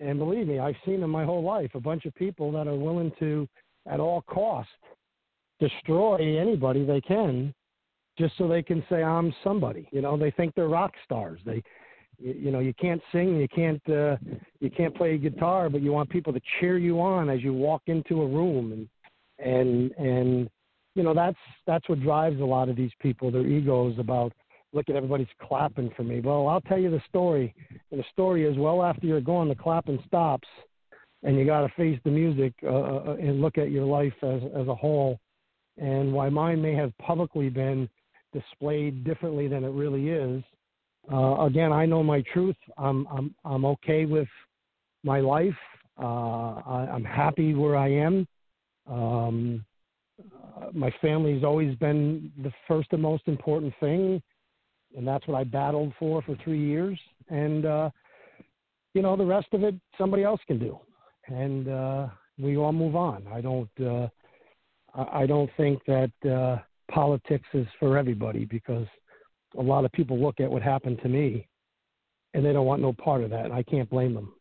and 0.00 0.18
believe 0.18 0.46
me, 0.46 0.58
I've 0.58 0.76
seen 0.84 1.00
them 1.00 1.10
my 1.10 1.24
whole 1.24 1.42
life, 1.42 1.70
a 1.74 1.80
bunch 1.80 2.04
of 2.04 2.14
people 2.14 2.52
that 2.52 2.66
are 2.66 2.76
willing 2.76 3.12
to, 3.18 3.48
at 3.90 4.00
all 4.00 4.22
cost, 4.22 4.68
destroy 5.58 6.38
anybody 6.38 6.84
they 6.84 7.00
can, 7.00 7.54
just 8.18 8.36
so 8.38 8.48
they 8.48 8.62
can 8.62 8.84
say 8.88 9.02
I'm 9.02 9.34
somebody. 9.44 9.88
You 9.92 10.00
know, 10.00 10.16
they 10.16 10.30
think 10.30 10.54
they're 10.54 10.68
rock 10.68 10.92
stars. 11.04 11.40
They, 11.44 11.62
you, 12.18 12.50
know, 12.50 12.60
you 12.60 12.72
can't 12.74 13.02
sing, 13.12 13.36
you 13.36 13.48
can't, 13.48 13.82
uh, 13.88 14.16
you 14.60 14.70
can't 14.70 14.94
play 14.94 15.18
guitar, 15.18 15.68
but 15.68 15.82
you 15.82 15.92
want 15.92 16.08
people 16.08 16.32
to 16.32 16.40
cheer 16.58 16.78
you 16.78 17.00
on 17.00 17.28
as 17.28 17.42
you 17.42 17.52
walk 17.52 17.82
into 17.86 18.22
a 18.22 18.26
room, 18.26 18.72
and 18.72 18.88
and 19.38 19.92
and 19.92 20.50
you 20.94 21.02
know 21.02 21.12
that's 21.12 21.36
that's 21.66 21.86
what 21.88 22.00
drives 22.00 22.40
a 22.40 22.44
lot 22.44 22.68
of 22.68 22.76
these 22.76 22.92
people. 23.00 23.30
Their 23.30 23.46
egos 23.46 23.98
about 23.98 24.32
look 24.72 24.88
at 24.88 24.96
everybody's 24.96 25.26
clapping 25.42 25.90
for 25.96 26.04
me. 26.04 26.20
Well, 26.20 26.48
I'll 26.48 26.60
tell 26.62 26.78
you 26.78 26.90
the 26.90 27.02
story. 27.08 27.54
And 27.90 28.00
the 28.00 28.04
story 28.12 28.44
is 28.44 28.56
well 28.56 28.82
after 28.82 29.06
you're 29.06 29.20
gone, 29.20 29.48
the 29.48 29.54
clapping 29.54 30.02
stops, 30.06 30.48
and 31.22 31.36
you 31.36 31.44
got 31.44 31.62
to 31.62 31.72
face 31.76 31.98
the 32.04 32.10
music 32.10 32.52
uh, 32.62 32.68
uh, 32.68 33.04
uh, 33.08 33.16
and 33.20 33.40
look 33.40 33.58
at 33.58 33.70
your 33.70 33.84
life 33.84 34.14
as 34.22 34.40
as 34.58 34.68
a 34.68 34.74
whole. 34.74 35.18
And 35.78 36.12
why 36.12 36.30
mine 36.30 36.62
may 36.62 36.74
have 36.74 36.96
publicly 36.98 37.50
been 37.50 37.88
displayed 38.38 39.04
differently 39.04 39.48
than 39.48 39.64
it 39.64 39.70
really 39.70 40.08
is. 40.08 40.42
Uh, 41.12 41.44
again, 41.44 41.72
I 41.72 41.86
know 41.86 42.02
my 42.02 42.22
truth. 42.32 42.56
I'm 42.76 43.06
I'm 43.06 43.34
I'm 43.44 43.64
okay 43.64 44.04
with 44.04 44.28
my 45.04 45.20
life. 45.20 45.54
Uh, 45.98 46.60
I, 46.66 46.88
I'm 46.92 47.04
happy 47.04 47.54
where 47.54 47.76
I 47.76 47.88
am. 47.88 48.26
Um, 48.86 49.64
uh, 50.56 50.66
my 50.72 50.92
always 51.44 51.76
been 51.76 52.32
the 52.42 52.52
first 52.66 52.88
and 52.92 53.02
most 53.02 53.22
important 53.26 53.72
thing 53.80 54.22
and 54.96 55.06
that's 55.06 55.26
what 55.26 55.36
I 55.38 55.44
battled 55.44 55.92
for 55.98 56.22
for 56.22 56.36
three 56.42 56.58
years. 56.60 56.98
And 57.28 57.66
uh, 57.66 57.90
you 58.94 59.02
know, 59.02 59.16
the 59.16 59.24
rest 59.24 59.48
of 59.52 59.62
it 59.62 59.74
somebody 59.98 60.24
else 60.24 60.40
can 60.46 60.58
do, 60.58 60.78
and 61.26 61.68
uh, 61.68 62.06
we 62.38 62.56
all 62.56 62.72
move 62.72 62.96
on. 62.96 63.26
I 63.32 63.40
don't. 63.40 63.70
Uh, 63.80 64.08
I 64.94 65.26
don't 65.26 65.50
think 65.58 65.82
that 65.86 66.10
uh, 66.24 66.62
politics 66.90 67.46
is 67.54 67.66
for 67.78 67.96
everybody 67.96 68.44
because 68.44 68.86
a 69.58 69.62
lot 69.62 69.84
of 69.84 69.92
people 69.92 70.18
look 70.18 70.40
at 70.40 70.50
what 70.50 70.62
happened 70.62 71.00
to 71.02 71.08
me, 71.08 71.48
and 72.34 72.44
they 72.44 72.52
don't 72.52 72.66
want 72.66 72.82
no 72.82 72.92
part 72.92 73.22
of 73.22 73.30
that. 73.30 73.44
And 73.46 73.54
I 73.54 73.62
can't 73.62 73.88
blame 73.88 74.14
them. 74.14 74.32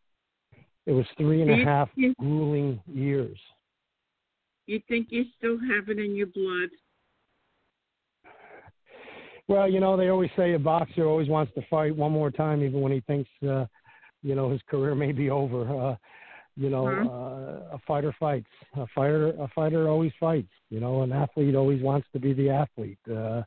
It 0.86 0.92
was 0.92 1.06
three 1.18 1.42
and 1.42 1.50
a 1.50 1.66
half 1.66 1.90
grueling 2.20 2.80
years. 2.86 3.38
You 4.68 4.82
think 4.88 5.08
you 5.10 5.26
still 5.38 5.58
have 5.74 5.90
it 5.90 6.00
in 6.00 6.16
your 6.16 6.28
blood? 6.28 6.70
Well, 9.48 9.70
you 9.70 9.80
know, 9.80 9.96
they 9.96 10.10
always 10.10 10.32
say 10.36 10.54
a 10.54 10.60
boxer 10.60 11.06
always 11.06 11.30
wants 11.30 11.54
to 11.54 11.62
fight 11.70 11.96
one 11.96 12.12
more 12.12 12.32
time, 12.32 12.64
even 12.64 12.82
when 12.82 12.92
he 12.92 13.02
thinks, 13.02 13.30
uh, 13.48 13.66
you 14.24 14.34
know, 14.34 14.50
his 14.50 14.62
career 14.68 14.96
may 14.96 15.12
be 15.12 15.30
over. 15.30 15.92
Uh, 15.92 15.96
you 16.56 16.70
know, 16.70 16.84
mm-hmm. 16.84 17.08
uh, 17.08 17.76
a 17.76 17.80
fighter 17.88 18.16
fights. 18.20 18.50
A 18.76 18.86
fighter, 18.94 19.30
a 19.40 19.48
fighter 19.54 19.90
always 19.90 20.12
fights. 20.20 20.52
You 20.70 20.80
know, 20.80 21.02
an 21.02 21.12
athlete 21.12 21.56
always 21.56 21.82
wants 21.82 22.08
to 22.14 22.20
be 22.20 22.34
the 22.34 22.50
athlete. 22.50 23.00
Uh, 23.10 23.44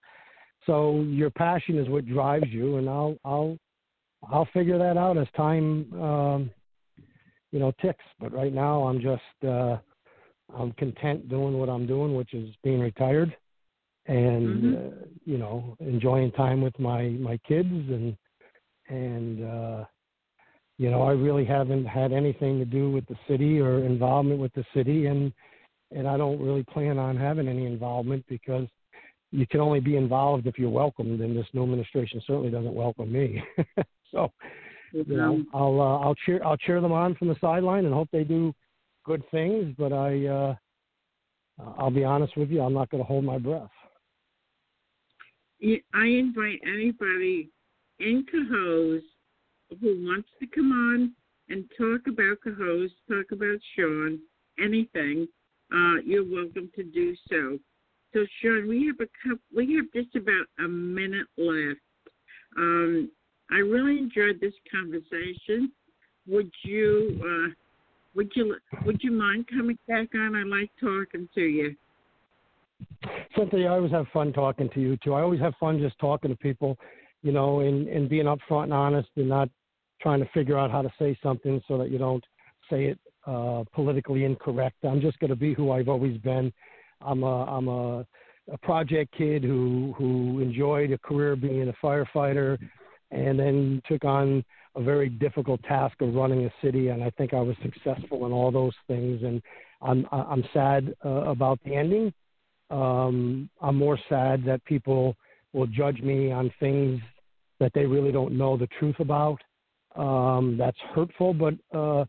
so 0.66 1.00
your 1.02 1.30
passion 1.30 1.78
is 1.78 1.88
what 1.88 2.06
drives 2.06 2.48
you, 2.48 2.76
and 2.76 2.88
I'll, 2.88 3.16
I'll, 3.24 3.58
I'll 4.30 4.48
figure 4.52 4.78
that 4.78 4.96
out 4.96 5.16
as 5.16 5.26
time, 5.36 5.92
um, 6.00 6.50
you 7.52 7.58
know, 7.58 7.72
ticks. 7.80 8.04
But 8.20 8.32
right 8.32 8.52
now, 8.52 8.82
I'm 8.82 9.00
just, 9.00 9.22
uh, 9.46 9.78
I'm 10.54 10.72
content 10.72 11.28
doing 11.28 11.58
what 11.58 11.68
I'm 11.70 11.86
doing, 11.86 12.14
which 12.14 12.34
is 12.34 12.50
being 12.62 12.80
retired 12.80 13.34
and 14.08 14.64
mm-hmm. 14.64 14.76
uh, 14.76 15.06
you 15.24 15.38
know 15.38 15.76
enjoying 15.80 16.32
time 16.32 16.60
with 16.60 16.76
my 16.78 17.08
my 17.20 17.38
kids 17.46 17.68
and 17.68 18.16
and 18.88 19.44
uh 19.44 19.84
you 20.78 20.90
know 20.90 21.02
I 21.02 21.12
really 21.12 21.44
haven't 21.44 21.84
had 21.84 22.12
anything 22.12 22.58
to 22.58 22.64
do 22.64 22.90
with 22.90 23.06
the 23.06 23.16
city 23.28 23.60
or 23.60 23.84
involvement 23.84 24.40
with 24.40 24.54
the 24.54 24.64
city 24.74 25.06
and 25.06 25.32
and 25.90 26.08
I 26.08 26.16
don't 26.16 26.40
really 26.40 26.64
plan 26.64 26.98
on 26.98 27.16
having 27.16 27.48
any 27.48 27.66
involvement 27.66 28.24
because 28.28 28.68
you 29.30 29.46
can 29.46 29.60
only 29.60 29.80
be 29.80 29.96
involved 29.96 30.46
if 30.46 30.58
you're 30.58 30.70
welcomed 30.70 31.20
and 31.20 31.36
this 31.36 31.46
new 31.52 31.64
administration 31.64 32.22
certainly 32.26 32.50
doesn't 32.50 32.74
welcome 32.74 33.12
me 33.12 33.42
so 34.12 34.32
you 34.92 35.04
know 35.08 35.34
mm-hmm. 35.34 35.56
I'll 35.56 35.80
uh, 35.80 35.98
I'll 35.98 36.14
cheer 36.14 36.40
I'll 36.44 36.56
cheer 36.56 36.80
them 36.80 36.92
on 36.92 37.14
from 37.16 37.28
the 37.28 37.36
sideline 37.40 37.84
and 37.84 37.92
hope 37.92 38.08
they 38.12 38.24
do 38.24 38.54
good 39.04 39.22
things 39.30 39.74
but 39.76 39.92
I 39.92 40.26
uh 40.26 40.54
I'll 41.76 41.90
be 41.90 42.04
honest 42.04 42.36
with 42.36 42.50
you 42.50 42.62
I'm 42.62 42.74
not 42.74 42.88
going 42.88 43.02
to 43.02 43.06
hold 43.06 43.24
my 43.24 43.38
breath 43.38 43.70
I 45.92 46.06
invite 46.06 46.60
anybody 46.64 47.50
in 47.98 48.24
Cohoes 48.30 49.02
who 49.80 50.06
wants 50.06 50.28
to 50.40 50.46
come 50.46 50.72
on 50.72 51.12
and 51.48 51.64
talk 51.76 52.06
about 52.06 52.38
Cohoes, 52.44 52.90
talk 53.08 53.32
about 53.32 53.58
Shawn, 53.76 54.18
anything. 54.62 55.26
Uh, 55.72 55.96
you're 56.04 56.24
welcome 56.24 56.70
to 56.76 56.82
do 56.82 57.14
so. 57.28 57.58
So, 58.14 58.24
Shawn, 58.40 58.68
we 58.68 58.86
have 58.86 58.96
a 59.00 59.28
couple. 59.28 59.44
We 59.54 59.74
have 59.76 59.86
just 59.94 60.14
about 60.16 60.46
a 60.64 60.68
minute 60.68 61.26
left. 61.36 61.80
Um, 62.56 63.10
I 63.50 63.58
really 63.58 63.98
enjoyed 63.98 64.40
this 64.40 64.54
conversation. 64.70 65.72
Would 66.26 66.50
you? 66.64 67.20
Uh, 67.22 67.54
would 68.14 68.30
you? 68.34 68.56
Would 68.84 69.02
you 69.02 69.12
mind 69.12 69.46
coming 69.48 69.78
back 69.86 70.08
on? 70.14 70.34
I 70.34 70.42
like 70.42 70.70
talking 70.80 71.28
to 71.34 71.42
you. 71.42 71.76
Cynthia, 73.36 73.66
I 73.66 73.76
always 73.76 73.92
have 73.92 74.06
fun 74.12 74.32
talking 74.32 74.68
to 74.70 74.80
you 74.80 74.96
too. 75.04 75.14
I 75.14 75.22
always 75.22 75.40
have 75.40 75.54
fun 75.60 75.78
just 75.78 75.98
talking 75.98 76.30
to 76.30 76.36
people, 76.36 76.76
you 77.22 77.32
know, 77.32 77.60
and, 77.60 77.88
and 77.88 78.08
being 78.08 78.26
upfront 78.26 78.64
and 78.64 78.72
honest 78.72 79.08
and 79.16 79.28
not 79.28 79.48
trying 80.00 80.20
to 80.20 80.28
figure 80.34 80.58
out 80.58 80.70
how 80.70 80.82
to 80.82 80.92
say 80.98 81.18
something 81.22 81.62
so 81.68 81.78
that 81.78 81.90
you 81.90 81.98
don't 81.98 82.24
say 82.70 82.86
it 82.86 82.98
uh, 83.26 83.64
politically 83.74 84.24
incorrect. 84.24 84.76
I'm 84.84 85.00
just 85.00 85.18
going 85.18 85.30
to 85.30 85.36
be 85.36 85.54
who 85.54 85.70
I've 85.70 85.88
always 85.88 86.16
been. 86.18 86.52
I'm 87.00 87.22
a 87.22 87.44
I'm 87.44 87.68
a, 87.68 88.06
a 88.52 88.58
project 88.62 89.14
kid 89.16 89.44
who 89.44 89.94
who 89.96 90.40
enjoyed 90.40 90.92
a 90.92 90.98
career 90.98 91.36
being 91.36 91.68
a 91.68 91.86
firefighter, 91.86 92.58
and 93.10 93.38
then 93.38 93.82
took 93.88 94.04
on 94.04 94.44
a 94.74 94.82
very 94.82 95.08
difficult 95.08 95.62
task 95.64 96.00
of 96.00 96.14
running 96.14 96.44
a 96.44 96.52
city. 96.62 96.88
And 96.88 97.02
I 97.02 97.10
think 97.10 97.34
I 97.34 97.40
was 97.40 97.56
successful 97.62 98.26
in 98.26 98.32
all 98.32 98.50
those 98.50 98.74
things. 98.86 99.22
And 99.22 99.42
I'm 99.82 100.06
I'm 100.10 100.44
sad 100.52 100.94
uh, 101.04 101.08
about 101.08 101.58
the 101.64 101.74
ending 101.74 102.12
um, 102.70 103.48
I'm 103.60 103.76
more 103.76 103.98
sad 104.08 104.44
that 104.44 104.64
people 104.64 105.16
will 105.52 105.66
judge 105.66 106.00
me 106.00 106.30
on 106.30 106.52
things 106.60 107.00
that 107.60 107.72
they 107.74 107.86
really 107.86 108.12
don't 108.12 108.36
know 108.36 108.56
the 108.56 108.68
truth 108.78 108.96
about. 109.00 109.40
Um, 109.98 110.56
that's 110.56 110.78
hurtful, 110.94 111.34
but 111.34 111.54
uh, 111.76 112.04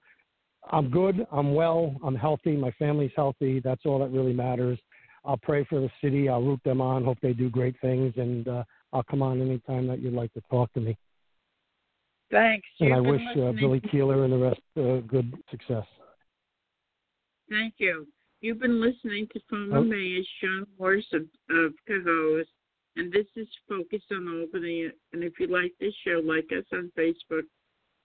I'm 0.72 0.90
good. 0.90 1.26
I'm 1.32 1.54
well. 1.54 1.96
I'm 2.04 2.16
healthy. 2.16 2.56
My 2.56 2.72
family's 2.72 3.12
healthy. 3.16 3.60
That's 3.60 3.82
all 3.86 4.00
that 4.00 4.12
really 4.12 4.34
matters. 4.34 4.80
I'll 5.26 5.38
pray 5.38 5.66
for 5.66 5.82
the 5.82 5.90
city. 6.02 6.30
I'll 6.30 6.42
root 6.42 6.62
them 6.64 6.82
on. 6.82 7.04
Hope 7.04 7.18
they 7.22 7.34
do 7.34 7.50
great 7.50 7.76
things, 7.82 8.14
and 8.16 8.48
uh, 8.48 8.64
I'll 8.94 9.04
come 9.04 9.22
on 9.22 9.42
anytime 9.42 9.88
that 9.88 10.02
you'd 10.02 10.14
like 10.14 10.32
to 10.34 10.42
talk 10.50 10.72
to 10.74 10.80
me. 10.80 10.96
Thanks. 12.32 12.68
And 12.80 12.90
You've 12.90 12.98
I 12.98 13.02
wish 13.02 13.22
uh, 13.38 13.52
Billy 13.54 13.82
Keeler 13.92 14.24
and 14.24 14.34
the 14.34 14.38
rest 14.38 14.62
uh, 14.78 15.06
good 15.08 15.34
success. 15.50 15.86
Thank 17.50 17.74
you. 17.80 18.08
You've 18.42 18.60
been 18.60 18.80
listening 18.80 19.28
to 19.34 19.40
former 19.50 19.78
oh. 19.78 19.84
Mayor 19.84 20.22
Shawn 20.40 20.66
Morse 20.80 21.06
of, 21.14 21.24
of 21.50 21.74
Cohoes, 21.88 22.46
and 22.96 23.12
this 23.12 23.26
is 23.36 23.48
Focus 23.68 24.04
on 24.12 24.28
Albany. 24.40 24.90
And 25.12 25.24
if 25.24 25.34
you 25.40 25.48
like 25.48 25.74
this 25.80 25.94
show, 26.06 26.22
like 26.24 26.48
us 26.58 26.66
on 26.72 26.92
Facebook, 26.98 27.44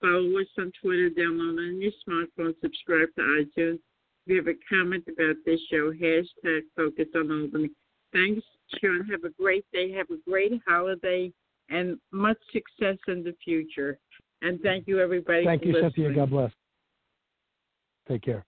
follow 0.05 0.39
us 0.39 0.47
on 0.59 0.71
Twitter, 0.83 1.09
download 1.09 1.57
on 1.59 1.81
your 1.81 1.93
smartphone, 2.07 2.55
subscribe 2.61 3.09
to 3.17 3.23
iTunes. 3.23 3.79
If 4.27 4.27
you 4.27 4.37
have 4.37 4.49
a 4.49 4.55
comment 4.69 5.05
about 5.09 5.37
this 5.47 5.61
show, 5.71 5.93
hashtag 5.93 6.61
Focus 6.77 7.07
on 7.15 7.31
Albany. 7.31 7.71
Thanks, 8.13 8.43
Shawn. 8.81 9.07
Have 9.11 9.25
a 9.25 9.31
great 9.43 9.65
day. 9.73 9.91
Have 9.93 10.07
a 10.11 10.31
great 10.31 10.53
holiday 10.69 11.33
and 11.71 11.99
much 12.13 12.39
success 12.53 12.99
in 13.09 13.25
the 13.25 13.35
future. 13.43 13.99
And 14.43 14.61
thank 14.61 14.87
you, 14.87 15.01
everybody. 15.01 15.45
Thank 15.45 15.63
for 15.63 15.69
you, 15.69 15.73
listening. 15.75 15.93
Cynthia. 15.95 16.15
God 16.15 16.31
bless. 16.31 16.53
Take 18.09 18.23
care. 18.23 18.45